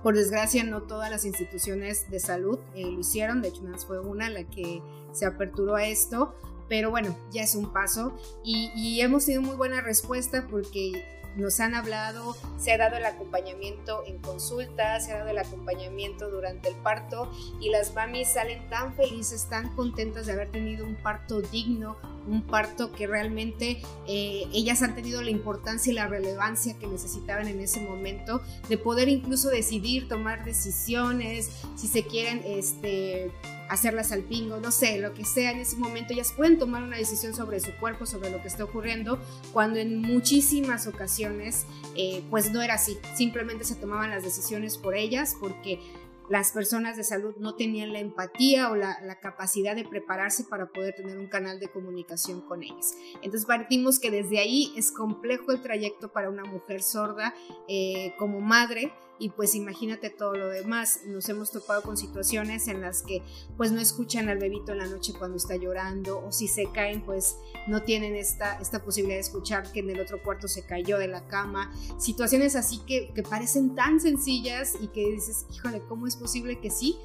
[0.03, 4.29] Por desgracia, no todas las instituciones de salud eh, lo hicieron, de hecho, fue una
[4.31, 6.35] la que se aperturó a esto,
[6.69, 8.15] pero bueno, ya es un paso.
[8.45, 11.05] Y, hemos tenido muy buena respuesta porque
[11.37, 16.31] nos han hablado, se ha dado el acompañamiento en consulta, se ha dado el acompañamiento
[16.31, 17.29] durante el parto
[17.61, 21.97] y las mamis salen tan felices, tan contentas de haber tenido un parto digno,
[22.29, 27.49] un parto que realmente eh, ellas han tenido la importancia y la relevancia que necesitaban
[27.49, 33.33] en ese momento, de poder incluso decidir, tomar decisiones, si se quieren, este
[33.69, 36.97] hacerlas al pingo, no sé, lo que sea en ese momento, ellas pueden tomar una
[36.97, 39.19] decisión sobre su cuerpo, sobre lo que está ocurriendo,
[39.53, 44.95] cuando en muchísimas ocasiones eh, pues no era así, simplemente se tomaban las decisiones por
[44.95, 45.81] ellas porque
[46.29, 50.95] las personas de salud no tenían la empatía o la, capacidad de prepararse para poder
[50.95, 52.97] tener un canal de comunicación con ellas.
[53.17, 57.35] Entonces partimos que desde ahí es complejo el trayecto para una mujer sorda
[57.69, 61.01] eh, como madre y pues imagínate todo lo demás.
[61.07, 63.23] Nos hemos topado con situaciones en las que
[63.57, 67.05] pues no escuchan al bebito en la noche cuando está llorando o si se caen
[67.05, 67.37] pues
[67.67, 71.09] no tienen esta, esta posibilidad de escuchar que en el otro cuarto se cayó de
[71.09, 71.73] la cama.
[71.99, 76.71] Situaciones así que, que parecen tan sencillas y que dices, híjole, ¿cómo es posible que
[76.71, 76.99] sí?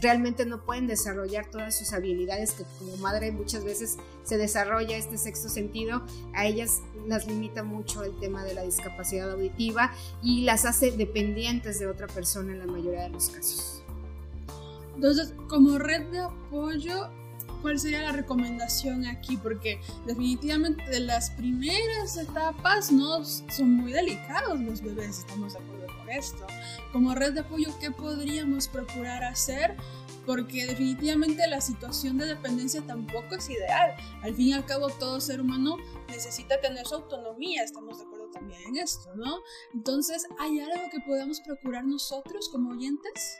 [0.00, 5.18] Realmente no pueden desarrollar todas sus habilidades que como madre muchas veces se desarrolla este
[5.18, 9.92] sexto sentido, a ellas las limita mucho el tema de la discapacidad auditiva
[10.22, 13.82] y las hace dependientes de otra persona en la mayoría de los casos.
[14.94, 17.08] Entonces, como red de apoyo,
[17.62, 19.36] ¿cuál sería la recomendación aquí?
[19.36, 25.77] Porque definitivamente las primeras etapas no son muy delicados los bebés, estamos de
[26.10, 26.46] esto.
[26.92, 29.76] Como red de apoyo, ¿qué podríamos procurar hacer?
[30.26, 33.94] Porque definitivamente la situación de dependencia tampoco es ideal.
[34.22, 35.76] Al fin y al cabo, todo ser humano
[36.08, 39.38] necesita tener su autonomía, estamos de acuerdo también en esto, ¿no?
[39.72, 43.38] Entonces, ¿hay algo que podamos procurar nosotros como oyentes?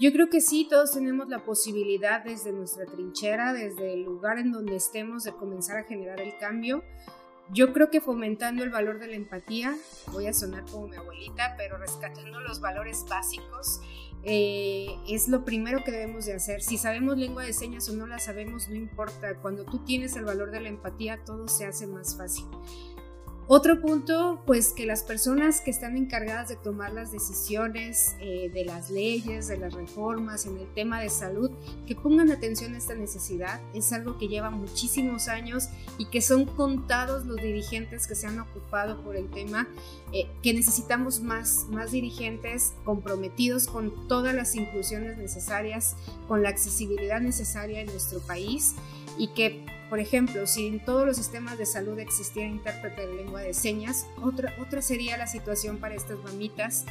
[0.00, 4.50] Yo creo que sí, todos tenemos la posibilidad desde nuestra trinchera, desde el lugar en
[4.50, 6.82] donde estemos, de comenzar a generar el cambio.
[7.52, 9.76] Yo creo que fomentando el valor de la empatía,
[10.12, 13.80] voy a sonar como mi abuelita, pero rescatando los valores básicos,
[14.22, 16.62] eh, es lo primero que debemos de hacer.
[16.62, 19.34] Si sabemos lengua de señas o no la sabemos, no importa.
[19.36, 22.44] Cuando tú tienes el valor de la empatía, todo se hace más fácil.
[23.52, 28.64] Otro punto, pues que las personas que están encargadas de tomar las decisiones eh, de
[28.64, 31.50] las leyes, de las reformas en el tema de salud,
[31.84, 33.60] que pongan atención a esta necesidad.
[33.74, 38.38] Es algo que lleva muchísimos años y que son contados los dirigentes que se han
[38.38, 39.66] ocupado por el tema,
[40.12, 45.96] eh, que necesitamos más, más dirigentes comprometidos con todas las inclusiones necesarias,
[46.28, 48.76] con la accesibilidad necesaria en nuestro país
[49.18, 53.42] y que por ejemplo, si en todos los sistemas de salud existiera intérprete de lengua
[53.42, 56.86] de señas, otra, otra sería la situación para estas mamitas.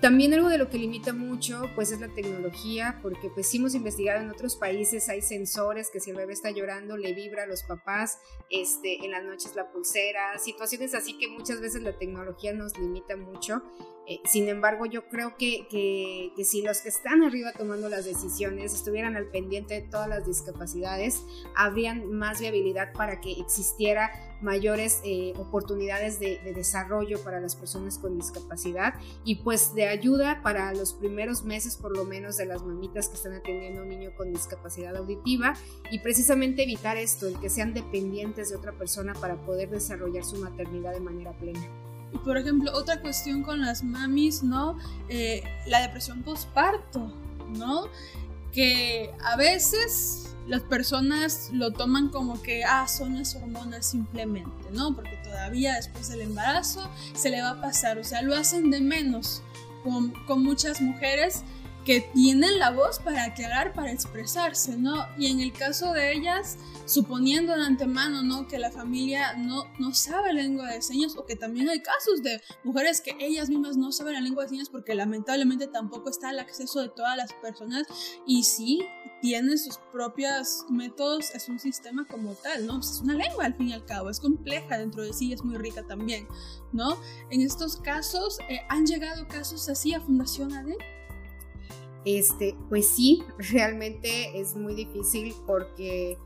[0.00, 4.20] También algo de lo que limita mucho pues es la tecnología, porque pues hemos investigado
[4.20, 7.62] en otros países, hay sensores que si el bebé está llorando le vibra a los
[7.62, 8.18] papás,
[8.50, 13.16] este, en las noches la pulsera, situaciones así que muchas veces la tecnología nos limita
[13.16, 13.62] mucho
[14.08, 18.72] eh, sin embargo, yo creo que, que, si los que están arriba tomando las decisiones
[18.72, 21.24] estuvieran al pendiente de todas las discapacidades,
[21.56, 27.98] habrían más viabilidad para que existiera mayores eh, oportunidades de, de, desarrollo para las personas
[27.98, 28.94] con discapacidad
[29.24, 33.14] y pues de ayuda para los primeros meses por lo menos de las mamitas que
[33.14, 35.54] están atendiendo a un niño con discapacidad auditiva
[35.90, 40.36] y precisamente evitar esto, el que sean dependientes de otra persona para poder desarrollar su
[40.36, 41.85] maternidad de manera plena.
[42.24, 44.78] Por ejemplo, otra cuestión con las mamis, ¿no?
[45.08, 47.12] Eh, la depresión postparto,
[47.56, 47.88] ¿no?
[48.52, 54.94] Que a veces las personas lo toman como que, ah, son las hormonas simplemente, ¿no?
[54.94, 58.80] Porque todavía después del embarazo se le va a pasar, o sea, lo hacen de
[58.80, 59.42] menos
[59.82, 61.42] con, con muchas mujeres
[61.86, 65.06] que tienen la voz para aclarar, para expresarse, ¿no?
[65.16, 68.48] Y en el caso de ellas, suponiendo de antemano, ¿no?
[68.48, 72.42] Que la familia no, no sabe lengua de señas o que también hay casos de
[72.64, 76.40] mujeres que ellas mismas no saben la lengua de señas porque lamentablemente tampoco está el
[76.40, 77.86] acceso de todas las personas
[78.26, 78.84] y sí
[79.22, 82.80] tienen sus propios métodos, es un sistema como tal, ¿no?
[82.80, 85.56] Es una lengua al fin y al cabo, es compleja dentro de sí, es muy
[85.56, 86.26] rica también,
[86.72, 86.98] ¿no?
[87.30, 90.95] En estos casos, eh, ¿han llegado casos así a Fundación ADE?
[92.06, 96.16] Este, pues sí, realmente es muy difícil porque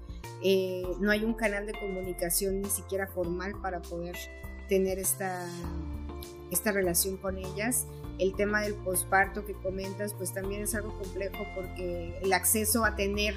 [0.44, 4.14] eh, no hay un canal de comunicación ni siquiera formal para poder
[4.68, 5.48] tener esta,
[6.50, 7.86] esta relación con ellas.
[8.18, 12.94] El tema del posparto que comentas, pues también es algo complejo porque el acceso a
[12.94, 13.34] tener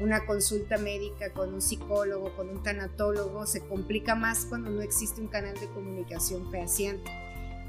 [0.00, 5.20] una consulta médica con un psicólogo, con un tanatólogo, se complica más cuando no existe
[5.20, 7.10] un canal de comunicación fehaciente.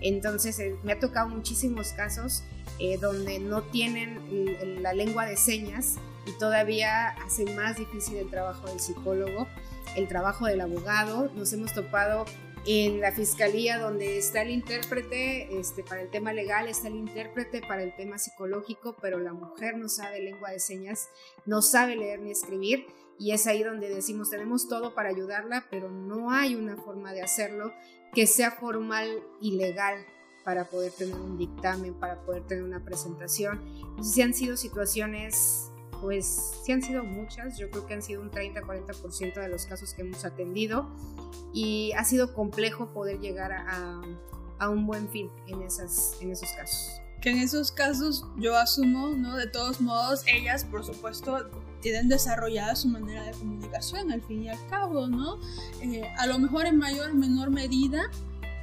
[0.03, 2.43] Entonces eh, me ha tocado muchísimos casos
[2.79, 4.19] eh, donde no tienen
[4.81, 5.95] la lengua de señas
[6.25, 9.47] y todavía hace más difícil el trabajo del psicólogo,
[9.95, 11.31] el trabajo del abogado.
[11.35, 12.25] Nos hemos topado
[12.65, 17.61] en la fiscalía donde está el intérprete, este, para el tema legal está el intérprete
[17.61, 21.09] para el tema psicológico, pero la mujer no sabe lengua de señas,
[21.45, 22.87] no sabe leer ni escribir
[23.19, 27.21] y es ahí donde decimos tenemos todo para ayudarla, pero no hay una forma de
[27.21, 27.73] hacerlo
[28.13, 30.05] que sea formal y legal
[30.43, 33.61] para poder tener un dictamen, para poder tener una presentación.
[33.65, 38.21] Entonces, si han sido situaciones, pues sí han sido muchas, yo creo que han sido
[38.21, 40.89] un 30-40% de los casos que hemos atendido
[41.53, 44.01] y ha sido complejo poder llegar a,
[44.69, 46.15] un buen fin en esos
[46.55, 47.01] casos.
[47.21, 49.35] que en esos casos yo asumo, ¿no?
[49.35, 51.49] De todos modos, ellas, por supuesto,
[51.83, 55.37] tienen desarrollada su manera de comunicación, al fin y al cabo, ¿no?
[55.81, 58.09] Eh, a lo mejor en mayor o menor medida,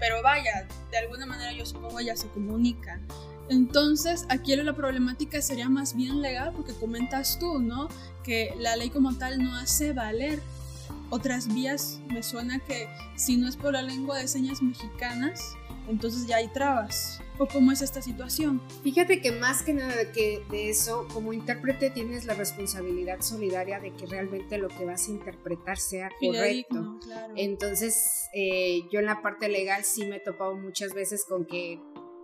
[0.00, 3.06] pero vaya, de alguna manera yo supongo ellas se comunican.
[3.50, 7.88] Entonces, aquí la problemática sería más bien legal, porque comentas tú, ¿no?
[8.24, 10.40] Que la ley como tal no hace valer
[11.10, 12.00] otras vías.
[12.08, 15.56] Me suena que si no es por la lengua de señas mexicanas,
[15.88, 17.20] entonces ya hay trabas.
[17.40, 18.60] ¿O cómo es esta situación?
[18.82, 23.80] Fíjate que más que nada de, que de eso, como intérprete tienes la responsabilidad solidaria
[23.80, 27.00] de que realmente lo que vas a interpretar sea correcto.
[27.36, 31.80] Entonces, eh, yo en la parte legal sí me he topado muchas veces con que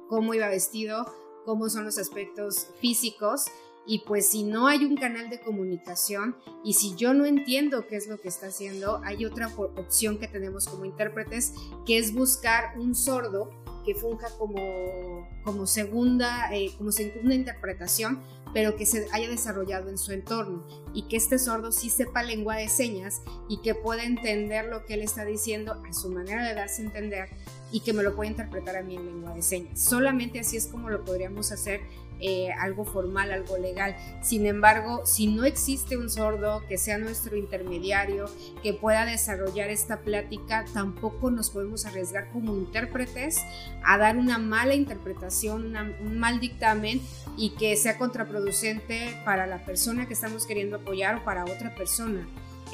[0.06, 1.10] cómo iba vestido,
[1.46, 3.46] cómo son los aspectos físicos.
[3.86, 7.96] Y pues si no hay un canal de comunicación y si yo no entiendo qué
[7.96, 11.54] es lo que está haciendo, hay otra opción que tenemos como intérpretes,
[11.86, 13.48] que es buscar un sordo
[13.86, 18.20] que funja como, como, segunda, eh, como segunda interpretación,
[18.52, 22.56] pero que se haya desarrollado en su entorno y que este sordo sí sepa lengua
[22.56, 26.54] de señas y que pueda entender lo que él está diciendo a su manera de
[26.54, 27.28] darse a entender
[27.70, 29.80] y que me lo pueda interpretar a mí en lengua de señas.
[29.80, 31.80] Solamente así es como lo podríamos hacer
[32.20, 33.96] eh, algo formal, algo legal.
[34.22, 38.26] Sin embargo, si no existe un sordo que sea nuestro intermediario,
[38.62, 43.40] que pueda desarrollar esta plática, tampoco nos podemos arriesgar como intérpretes
[43.84, 47.00] a dar una mala interpretación, un mal dictamen
[47.36, 52.26] y que sea contraproducente para la persona que estamos queriendo apoyar o para otra persona.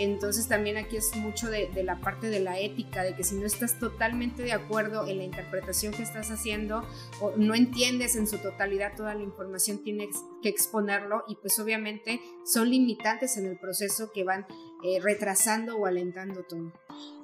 [0.03, 3.47] Entonces también aquí es mucho de, la parte de la ética, de que si no
[3.47, 6.85] estás totalmente de acuerdo en la interpretación que estás haciendo
[7.21, 12.21] o no entiendes en su totalidad toda la información, tienes que exponerlo y pues obviamente
[12.45, 14.45] son limitantes en el proceso que van
[14.83, 16.73] eh, retrasando o alentando todo.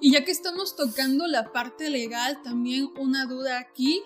[0.00, 4.02] Y ya que estamos tocando la parte legal, también una duda aquí,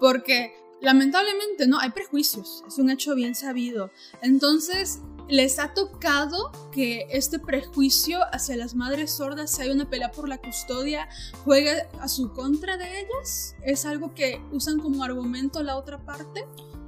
[0.00, 3.92] porque lamentablemente no hay prejuicios, es un hecho bien sabido.
[4.20, 10.12] Entonces, ¿Les ha tocado que este prejuicio hacia las madres sordas, si hay una pelea
[10.12, 11.08] por la custodia,
[11.44, 13.56] juegue a su contra de ellas?
[13.62, 16.44] ¿Es algo que usan como argumento la otra parte?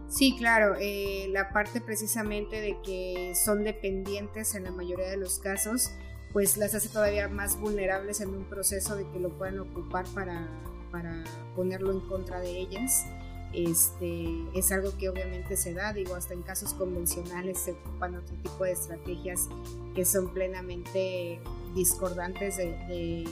[0.08, 5.40] Sí, claro, eh, la parte precisamente de que son dependientes en la mayoría de los
[5.40, 5.90] casos,
[6.32, 10.48] pues las hace todavía más vulnerables en un proceso de que lo puedan ocupar para,
[10.92, 11.24] para
[11.56, 13.04] ponerlo en contra de ellas
[13.52, 18.36] este, es algo que obviamente se da, digo, hasta en casos convencionales se ocupan otro
[18.42, 19.48] tipo de estrategias
[19.94, 21.40] que son plenamente
[21.74, 23.26] discordantes de,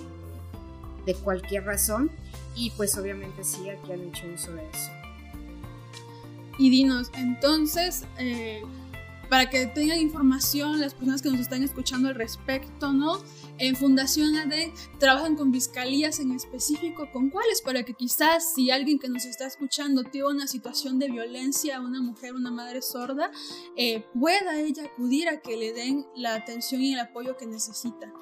[1.04, 2.10] de, cualquier razón
[2.54, 4.90] y pues obviamente sí, aquí han hecho uso de eso.
[6.58, 8.62] Y dinos, entonces, eh,
[9.28, 13.18] para que tengan información las personas que nos están escuchando al respecto, ¿no?
[13.58, 14.52] En Fundación AD
[14.98, 17.62] trabajan con fiscalías en específico, ¿con cuáles?
[17.62, 22.02] Para que quizás si alguien que nos está escuchando tiene una situación de violencia, una
[22.02, 23.30] mujer, una madre sorda,
[23.76, 28.12] eh, pueda ella acudir a que le den la atención y el apoyo que necesita.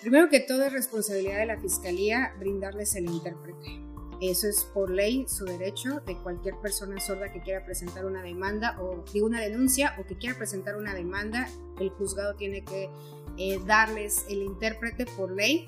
[0.00, 3.87] Primero que todo es responsabilidad de la fiscalía brindarles el intérprete.
[4.20, 8.76] Eso es por ley su derecho de cualquier persona sorda que quiera presentar una demanda
[8.80, 11.48] o digo una denuncia o que quiera presentar una demanda,
[11.78, 12.90] el juzgado tiene que
[13.36, 15.66] eh, darles el intérprete por ley.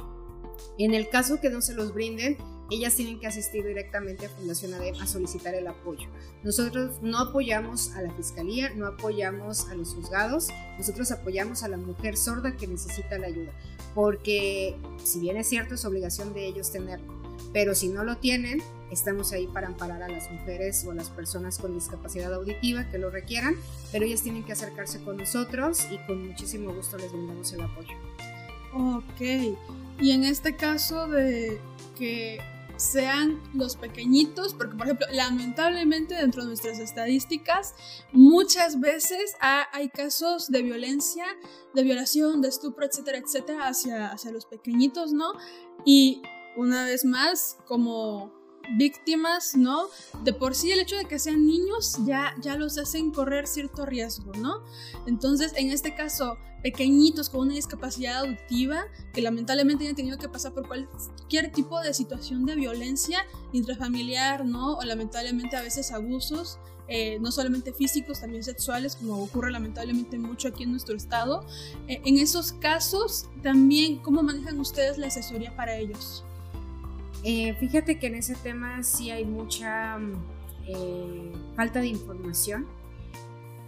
[0.78, 2.36] En el caso que no se los brinden,
[2.70, 6.08] ellas tienen que asistir directamente a Fundación ADEM a solicitar el apoyo.
[6.44, 10.48] Nosotros no apoyamos a la fiscalía, no apoyamos a los juzgados,
[10.78, 13.52] nosotros apoyamos a la mujer sorda que necesita la ayuda,
[13.94, 17.19] porque si bien es cierto es obligación de ellos tenerlo,
[17.52, 21.10] pero si no lo tienen, estamos ahí para amparar a las mujeres o a las
[21.10, 23.56] personas con discapacidad auditiva que lo requieran,
[23.92, 27.94] pero ellas tienen que acercarse con nosotros y con muchísimo gusto les brindamos el apoyo.
[28.72, 29.20] Ok,
[30.00, 31.60] y en este caso de
[31.98, 32.40] que
[32.76, 37.74] sean los pequeñitos, porque por ejemplo, lamentablemente dentro de nuestras estadísticas,
[38.12, 41.26] muchas veces hay casos de violencia,
[41.74, 45.32] de violación, de estupro, etcétera, etcétera, hacia, hacia los pequeñitos, ¿no?
[45.84, 46.22] Y
[46.56, 48.32] una vez más, como
[48.76, 49.88] víctimas, ¿no?
[50.22, 53.86] De por sí el hecho de que sean niños ya, ya los hacen correr cierto
[53.86, 54.62] riesgo, ¿no?
[55.06, 60.52] Entonces, en este caso, pequeñitos con una discapacidad auditiva que lamentablemente han tenido que pasar
[60.52, 64.74] por cualquier tipo de situación de violencia intrafamiliar, ¿no?
[64.74, 70.48] O lamentablemente a veces abusos, eh, no solamente físicos, también sexuales, como ocurre lamentablemente mucho
[70.48, 71.44] aquí en nuestro estado.
[71.88, 76.24] Eh, en esos casos, también, ¿cómo manejan ustedes la asesoría para ellos?
[77.22, 80.14] Eh, fíjate que en ese tema sí hay mucha mm,
[80.66, 82.66] eh, falta de información.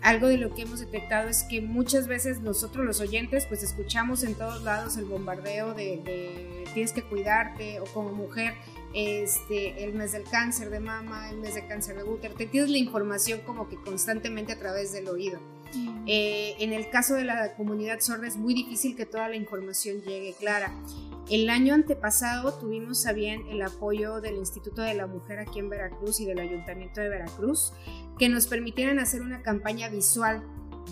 [0.00, 4.24] Algo de lo que hemos detectado es que muchas veces nosotros los oyentes pues escuchamos
[4.24, 8.54] en todos lados el bombardeo de, tienes que cuidarte o como mujer
[8.94, 12.70] este, el mes del cáncer de mama, el mes del cáncer de útero, te tienes
[12.70, 15.38] la información como que constantemente a través del oído.
[16.06, 20.02] Eh, en el caso de la comunidad sorda es muy difícil que toda la información
[20.02, 20.72] llegue clara.
[21.30, 25.68] El año antepasado tuvimos a bien el apoyo del Instituto de la Mujer aquí en
[25.68, 27.72] Veracruz y del Ayuntamiento de Veracruz,
[28.18, 30.42] que nos permitieran hacer una campaña visual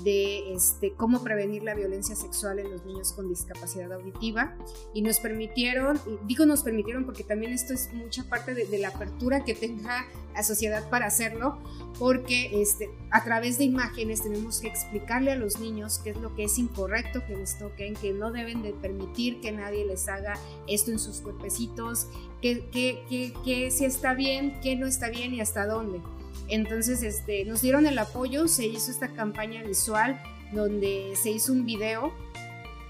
[0.04, 4.56] de este, cómo prevenir la violencia sexual en los niños con discapacidad auditiva
[4.94, 9.44] y nos permitieron, digo nos permitieron porque también esto es mucha parte de, la apertura
[9.44, 11.58] que tenga la sociedad para hacerlo,
[11.98, 16.34] porque este, a través de imágenes tenemos que explicarle a los niños qué es lo
[16.34, 20.38] que es incorrecto que les toquen, que no deben de permitir que nadie les haga
[20.66, 22.06] esto en sus cuerpecitos,
[22.40, 26.00] que, que, que, que si está bien, qué no está bien y hasta dónde.
[26.48, 30.20] Entonces, este, nos dieron el apoyo, se hizo esta campaña visual
[30.52, 32.12] donde se hizo un video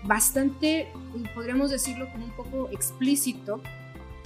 [0.02, 0.88] bastante,
[1.34, 3.60] podríamos decirlo como un poco explícito,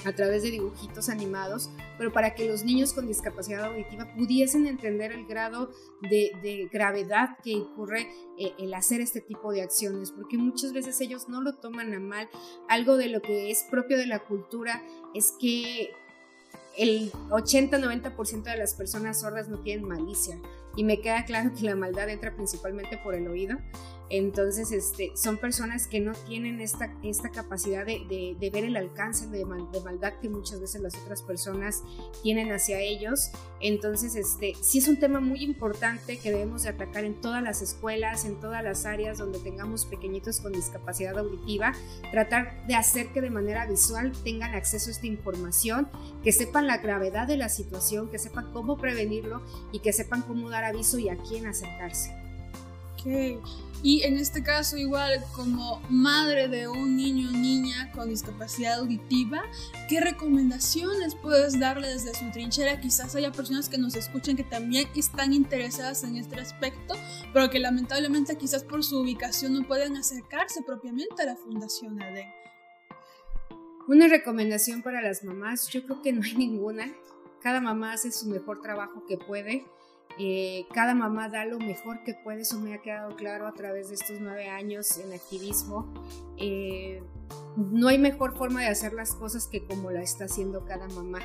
[0.04, 5.12] a través de dibujitos animados, pero para que los niños con discapacidad auditiva pudiesen entender
[5.12, 5.70] el grado
[6.02, 8.08] de, gravedad que ocurre
[8.38, 12.00] eh, el hacer este tipo de acciones, porque muchas veces ellos no lo toman a
[12.00, 12.28] mal.
[12.68, 14.82] Algo de lo que es propio de la cultura
[15.14, 15.90] es que
[16.76, 20.38] el 80-90% de las personas sordas no tienen malicia.
[20.76, 23.58] Y me queda claro que la maldad entra principalmente por el oído
[24.10, 29.26] entonces, este, son personas que no tienen esta, esta capacidad de, de, ver el alcance
[29.28, 31.82] de, de, maldad que muchas veces las otras personas
[32.22, 33.30] tienen hacia ellos.
[33.60, 37.62] Entonces, este, sí es un tema muy importante que debemos de atacar en todas las
[37.62, 41.72] escuelas, en todas las áreas donde tengamos pequeñitos con discapacidad auditiva,
[42.10, 45.88] tratar de hacer que de manera visual tengan acceso a esta información,
[46.22, 49.42] que sepan la gravedad de la situación, que sepan cómo prevenirlo
[49.72, 52.14] y que sepan cómo dar aviso y a quién acercarse.
[53.00, 53.40] Okay.
[53.84, 59.42] Y en este caso, igual como madre de un niño o niña con discapacidad auditiva,
[59.90, 62.80] ¿qué recomendaciones puedes darle desde su trinchera?
[62.80, 66.94] Quizás haya personas que nos escuchen que también están interesadas en este aspecto,
[67.34, 72.32] pero que lamentablemente quizás por su ubicación no pueden acercarse propiamente a la Fundación ADEN.
[73.86, 76.90] Una recomendación para las mamás, yo creo que no hay ninguna.
[77.42, 79.66] Cada mamá hace su mejor trabajo que puede
[80.18, 83.88] eh, cada mamá da lo mejor que puede, eso me ha quedado claro a través
[83.88, 85.92] de estos nueve años en activismo.
[86.36, 87.02] Eh,
[87.56, 91.20] no hay mejor forma de hacer las cosas que como la está haciendo cada mamá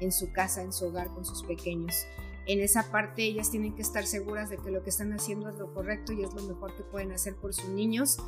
[0.00, 2.06] en su casa, en su hogar, con sus pequeños.
[2.46, 5.56] En esa parte ellas tienen que estar seguras de que lo que están haciendo es
[5.56, 8.18] lo correcto y es lo mejor que pueden hacer por sus niños.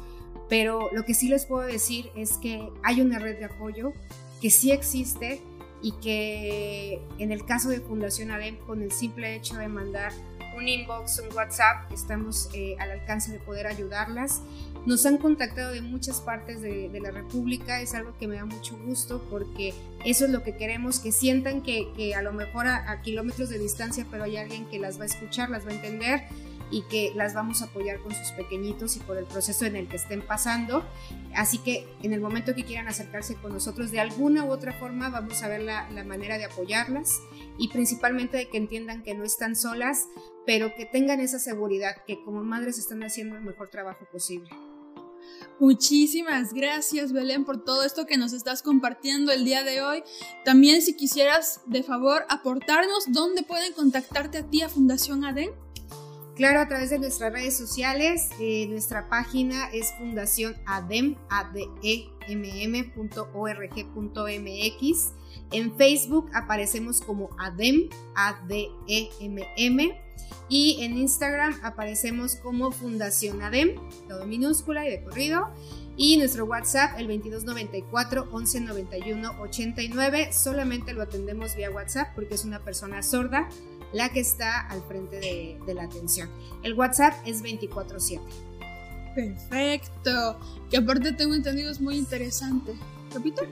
[0.49, 3.93] Pero lo que sí les puedo decir es que hay una red de apoyo
[4.41, 5.43] que sí existe,
[5.85, 10.13] y que en el caso de Fundación ADEM, con el simple hecho de mandar
[10.57, 14.41] un inbox, un WhatsApp, estamos eh, al alcance de poder ayudarlas.
[14.87, 18.79] Nos han contactado de muchas partes de, la República, es algo que me da mucho
[18.79, 19.75] gusto porque
[20.07, 23.51] eso es lo que queremos, que sientan que, que a lo mejor a, a kilómetros
[23.51, 26.23] de distancia, pero hay alguien que las va a escuchar, las va a entender
[26.71, 29.89] y que las vamos a apoyar con sus pequeñitos y por el proceso en el
[29.89, 30.85] que estén pasando.
[31.35, 35.11] Así que en el momento que quieran acercarse con nosotros de alguna u otra forma,
[35.11, 37.21] vamos a ver la, manera de apoyarlas
[37.59, 40.09] y principalmente de que entiendan que no están solas,
[40.47, 44.51] pero que tengan esa seguridad que como madres están haciendo el mejor trabajo posible.
[45.61, 50.03] Muchísimas gracias Belén por todo esto que nos estás compartiendo el día de hoy.
[50.45, 55.51] También si quisieras de favor aportarnos dónde pueden contactarte a ti a Fundación ADEN.
[56.37, 61.17] Claro, a través de nuestras redes sociales, eh, nuestra página es fundación adem,
[65.53, 70.01] En Facebook aparecemos como ADEM, A-D-E-M-M.
[70.49, 73.77] Y en Instagram aparecemos como Fundación ADEM,
[74.09, 75.51] todo minúscula y de corrido.
[75.97, 80.33] Y nuestro WhatsApp, el 2294 1191 89.
[80.33, 83.49] Solamente lo atendemos vía WhatsApp porque es una persona sorda
[83.95, 86.29] la que está al frente de, la atención.
[86.63, 88.21] El WhatsApp es 24/7.
[89.15, 90.39] Perfecto.
[90.69, 92.75] Que aparte tengo entendido es muy interesante.
[93.13, 93.43] ¿Repito?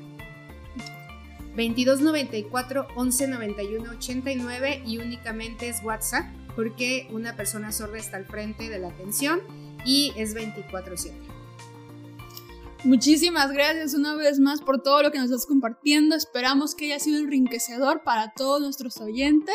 [1.57, 6.25] 2294 1191 89 y únicamente es WhatsApp
[6.57, 9.41] porque una persona sorda está al frente de la atención
[9.85, 11.32] y es 24/7.
[12.85, 16.17] Muchísimas gracias una vez más por todo lo que nos estás compartiendo.
[16.17, 19.55] Esperamos que haya sido enriquecedor para todos nuestros oyentes,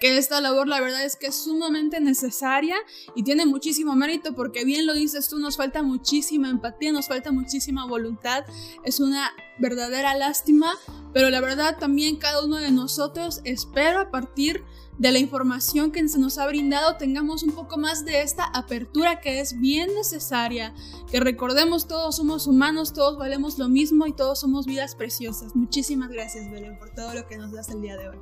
[0.00, 2.74] que esta labor la verdad es que es sumamente necesaria
[3.14, 7.30] y tiene muchísimo mérito porque bien lo dices tú, nos falta muchísima empatía, nos falta
[7.30, 8.44] muchísima voluntad.
[8.82, 10.74] Es una verdadera lástima,
[11.12, 14.64] pero la verdad también cada uno de nosotros espero a partir de
[14.98, 19.40] la información que se nos ha brindado tengamos un poco más de esta apertura que
[19.40, 20.74] es bien necesaria,
[21.10, 25.54] que recordemos todos somos humanos, todos valemos lo mismo y todos somos vidas preciosas.
[25.56, 28.18] Muchísimas gracias Belén por todo lo que nos das el día de hoy.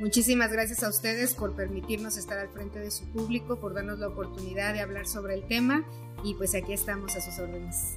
[0.00, 4.08] Muchísimas gracias a ustedes por permitirnos estar al frente de su público, por darnos la
[4.08, 5.84] oportunidad de hablar sobre el tema
[6.24, 7.94] y pues aquí estamos a sus órdenes.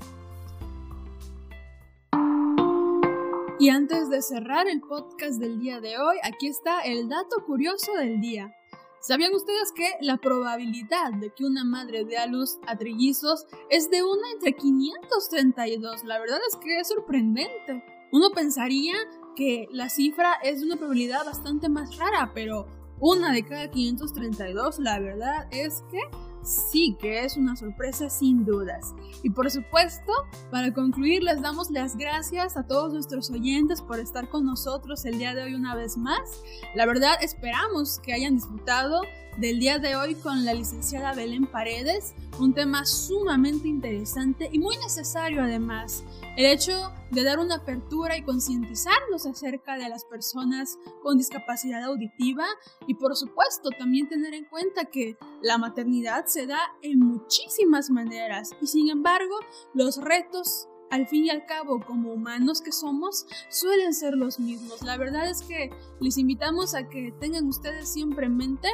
[3.60, 7.92] Y antes de cerrar el podcast del día de hoy, aquí está el dato curioso
[7.94, 8.56] del día.
[9.02, 13.90] ¿Sabían ustedes que la probabilidad de que una madre dé a luz a trillizos es
[13.90, 16.04] de una entre 532?
[16.04, 17.84] La verdad es que es sorprendente.
[18.12, 18.96] Uno pensaría
[19.36, 22.68] que la cifra es de una probabilidad bastante más rara, pero
[23.00, 26.00] una de cada 532, la verdad es que
[26.48, 28.96] sí que es una sorpresa sin dudas.
[29.24, 30.12] Y por supuesto,
[30.50, 35.20] para concluir, les damos las gracias a todos nuestros oyentes por estar con nosotros el
[35.20, 36.42] día de hoy una vez más.
[36.76, 39.02] La verdad, esperamos que hayan disfrutado
[39.38, 44.76] del día de hoy con la licenciada Belén Paredes, un tema sumamente interesante y muy
[44.78, 46.04] necesario además.
[46.36, 52.46] El hecho de dar una apertura y concientizarnos acerca de las personas con discapacidad auditiva
[52.88, 58.52] y por supuesto también tener en cuenta que la maternidad se da en muchísimas maneras
[58.60, 59.36] y sin embargo
[59.76, 64.82] los retos al fin y al cabo, como humanos que somos, suelen ser los mismos.
[64.82, 65.70] La verdad es que
[66.00, 68.70] les invitamos a que tengan ustedes siempre en mente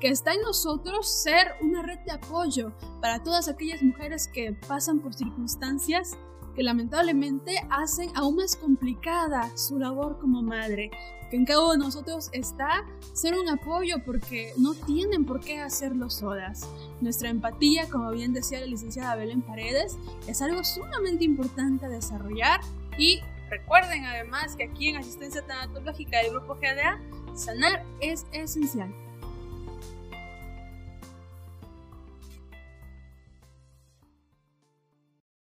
[0.00, 5.00] que está en nosotros ser una red de apoyo para todas aquellas mujeres que pasan
[5.00, 6.16] por circunstancias
[6.58, 10.90] que lamentablemente hacen aún más complicada su labor como madre
[11.30, 16.10] que en uno de nosotros está ser un apoyo porque no tienen por qué hacerlo
[16.10, 16.68] solas.
[17.00, 22.60] Nuestra empatía, como bien decía la licenciada Belén Paredes, es algo sumamente importante desarrollar
[22.98, 27.00] y recuerden además que aquí en Asistencia Tanatológica del Grupo GDA,
[27.36, 28.92] sanar es esencial.